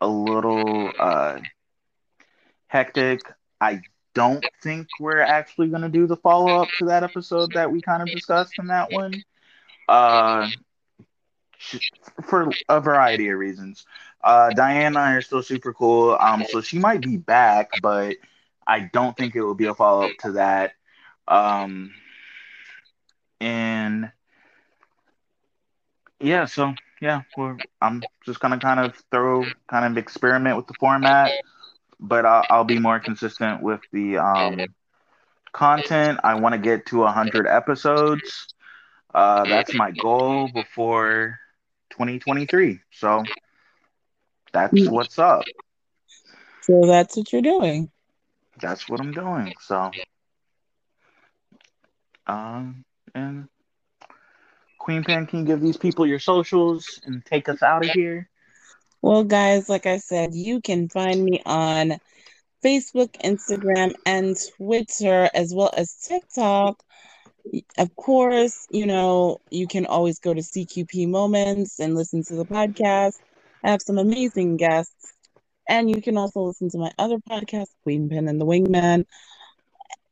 a 0.00 0.08
little 0.08 0.92
uh, 0.98 1.38
hectic. 2.68 3.20
I 3.60 3.82
don't 4.14 4.44
think 4.62 4.88
we're 5.00 5.20
actually 5.20 5.68
going 5.68 5.82
to 5.82 5.88
do 5.88 6.06
the 6.06 6.16
follow 6.16 6.62
up 6.62 6.68
to 6.78 6.86
that 6.86 7.02
episode 7.04 7.52
that 7.54 7.70
we 7.70 7.80
kind 7.80 8.02
of 8.02 8.10
discussed 8.10 8.58
in 8.58 8.68
that 8.68 8.90
one. 8.92 9.22
Uh, 9.88 10.48
for 12.24 12.50
a 12.68 12.80
variety 12.80 13.28
of 13.28 13.38
reasons. 13.38 13.86
Uh, 14.22 14.50
Diane 14.50 14.86
and 14.86 14.98
I 14.98 15.12
are 15.14 15.22
still 15.22 15.42
super 15.42 15.72
cool. 15.72 16.16
Um, 16.18 16.44
so 16.48 16.60
she 16.60 16.78
might 16.78 17.02
be 17.02 17.16
back, 17.16 17.70
but 17.82 18.16
I 18.66 18.90
don't 18.92 19.16
think 19.16 19.34
it 19.34 19.42
will 19.42 19.54
be 19.54 19.66
a 19.66 19.74
follow 19.74 20.06
up 20.06 20.16
to 20.20 20.32
that. 20.32 20.72
Um, 21.28 21.92
and 23.40 24.10
yeah, 26.20 26.46
so 26.46 26.74
yeah, 27.00 27.22
I'm 27.80 28.02
just 28.24 28.40
gonna 28.40 28.58
kind 28.58 28.80
of 28.80 28.96
throw, 29.10 29.44
kind 29.68 29.84
of 29.84 29.98
experiment 29.98 30.56
with 30.56 30.66
the 30.66 30.74
format, 30.74 31.32
but 32.00 32.24
I'll, 32.24 32.44
I'll 32.48 32.64
be 32.64 32.78
more 32.78 32.98
consistent 32.98 33.62
with 33.62 33.80
the 33.92 34.18
um, 34.18 34.60
content. 35.52 36.20
I 36.24 36.34
want 36.36 36.54
to 36.54 36.58
get 36.58 36.86
to 36.86 37.04
hundred 37.04 37.46
episodes. 37.46 38.48
Uh, 39.14 39.44
that's 39.44 39.74
my 39.74 39.90
goal 39.90 40.48
before 40.48 41.38
2023. 41.94 42.80
So 42.90 43.22
that's 44.52 44.88
what's 44.88 45.18
up. 45.18 45.44
So 46.62 46.86
that's 46.86 47.16
what 47.16 47.32
you're 47.32 47.42
doing. 47.42 47.90
That's 48.60 48.88
what 48.88 49.00
I'm 49.00 49.12
doing. 49.12 49.54
So, 49.60 49.90
um, 52.26 52.84
and 53.14 53.48
Queen 54.78 55.04
Pin, 55.04 55.26
can 55.26 55.40
you 55.40 55.44
give 55.44 55.60
these 55.60 55.76
people 55.76 56.06
your 56.06 56.18
socials 56.18 57.00
and 57.04 57.24
take 57.24 57.48
us 57.48 57.62
out 57.62 57.84
of 57.84 57.90
here? 57.90 58.28
Well, 59.02 59.24
guys, 59.24 59.68
like 59.68 59.86
I 59.86 59.98
said, 59.98 60.34
you 60.34 60.60
can 60.60 60.88
find 60.88 61.24
me 61.24 61.42
on 61.44 61.98
Facebook, 62.64 63.10
Instagram, 63.22 63.94
and 64.06 64.36
Twitter, 64.56 65.28
as 65.34 65.52
well 65.54 65.70
as 65.76 65.94
TikTok. 65.94 66.82
Of 67.78 67.94
course, 67.96 68.66
you 68.70 68.86
know, 68.86 69.40
you 69.50 69.66
can 69.66 69.86
always 69.86 70.18
go 70.18 70.32
to 70.34 70.40
CQP 70.40 71.08
Moments 71.08 71.78
and 71.78 71.94
listen 71.94 72.24
to 72.24 72.34
the 72.34 72.46
podcast. 72.46 73.14
I 73.62 73.70
have 73.70 73.82
some 73.82 73.98
amazing 73.98 74.56
guests. 74.56 75.12
And 75.68 75.90
you 75.90 76.02
can 76.02 76.18
also 76.18 76.42
listen 76.42 76.68
to 76.70 76.78
my 76.78 76.92
other 76.98 77.18
podcast, 77.18 77.68
Queen 77.82 78.08
Pen 78.08 78.28
and 78.28 78.40
the 78.40 78.44
Wingman, 78.44 79.06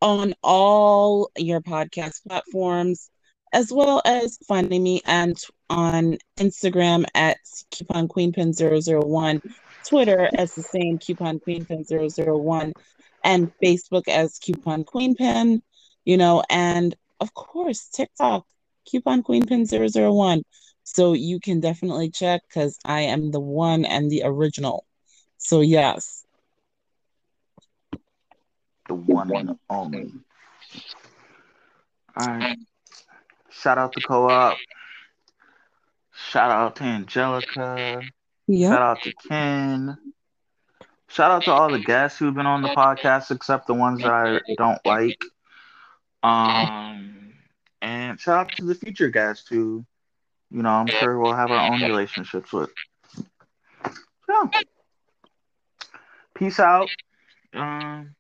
on 0.01 0.35
all 0.43 1.31
your 1.37 1.61
podcast 1.61 2.23
platforms 2.27 3.11
as 3.53 3.71
well 3.71 4.01
as 4.05 4.39
finding 4.49 4.83
me 4.83 5.03
and 5.05 5.37
on 5.69 6.17
Instagram 6.39 7.05
at 7.15 7.37
coupon 7.71 8.09
queenpin 8.09 8.53
001, 8.55 9.43
Twitter 9.87 10.31
as 10.35 10.55
the 10.55 10.63
same 10.63 10.99
coupon 10.99 11.39
queenpin 11.39 11.85
001, 11.85 12.73
and 13.25 13.53
Facebook 13.63 14.09
as 14.09 14.39
coupon 14.39 14.85
queenpin, 14.85 15.61
you 16.05 16.17
know, 16.17 16.43
and 16.49 16.97
of 17.23 17.33
course 17.35 17.89
TikTok 17.89 18.45
coupon 18.91 19.23
queenpin 19.23 19.65
001. 19.65 20.43
So 20.85 21.13
you 21.13 21.39
can 21.39 21.61
definitely 21.61 22.11
check 22.11 22.43
because 22.49 22.79
I 22.85 23.03
am 23.03 23.31
the 23.31 23.41
one 23.41 23.85
and 23.85 24.11
the 24.11 24.23
original. 24.25 24.85
So 25.39 25.61
yes. 25.61 26.25
The 28.89 28.95
one 28.95 29.35
and 29.35 29.59
only. 29.71 30.13
All 32.17 32.27
right. 32.27 32.59
Shout 33.51 33.79
out 33.79 33.93
to 33.93 34.01
Co-op. 34.01 34.59
Shout 36.13 36.51
out 36.51 36.77
to 36.77 36.83
Angelica. 36.83 38.03
Yep. 38.49 38.73
Shout 38.73 38.83
out 38.83 39.03
to 39.03 39.13
Ken. 39.29 39.97
Shout 41.07 41.31
out 41.31 41.45
to 41.45 41.53
all 41.53 41.71
the 41.71 41.79
guests 41.79 42.19
who've 42.19 42.35
been 42.35 42.47
on 42.47 42.63
the 42.63 42.71
podcast, 42.71 43.31
except 43.31 43.67
the 43.67 43.75
ones 43.75 44.03
that 44.03 44.11
I 44.11 44.41
don't 44.57 44.81
like. 44.85 45.23
Um, 46.23 47.12
and 48.13 48.21
shout 48.21 48.41
out 48.41 48.53
to 48.57 48.65
the 48.65 48.75
future 48.75 49.09
guys 49.09 49.43
who, 49.49 49.85
you 50.51 50.63
know, 50.63 50.69
I'm 50.69 50.87
sure 50.87 51.19
we'll 51.19 51.33
have 51.33 51.51
our 51.51 51.73
own 51.73 51.81
relationships 51.83 52.53
with. 52.53 52.71
Yeah. 54.29 54.51
Peace 56.35 56.61
out. 56.61 56.91
Um, 57.55 58.15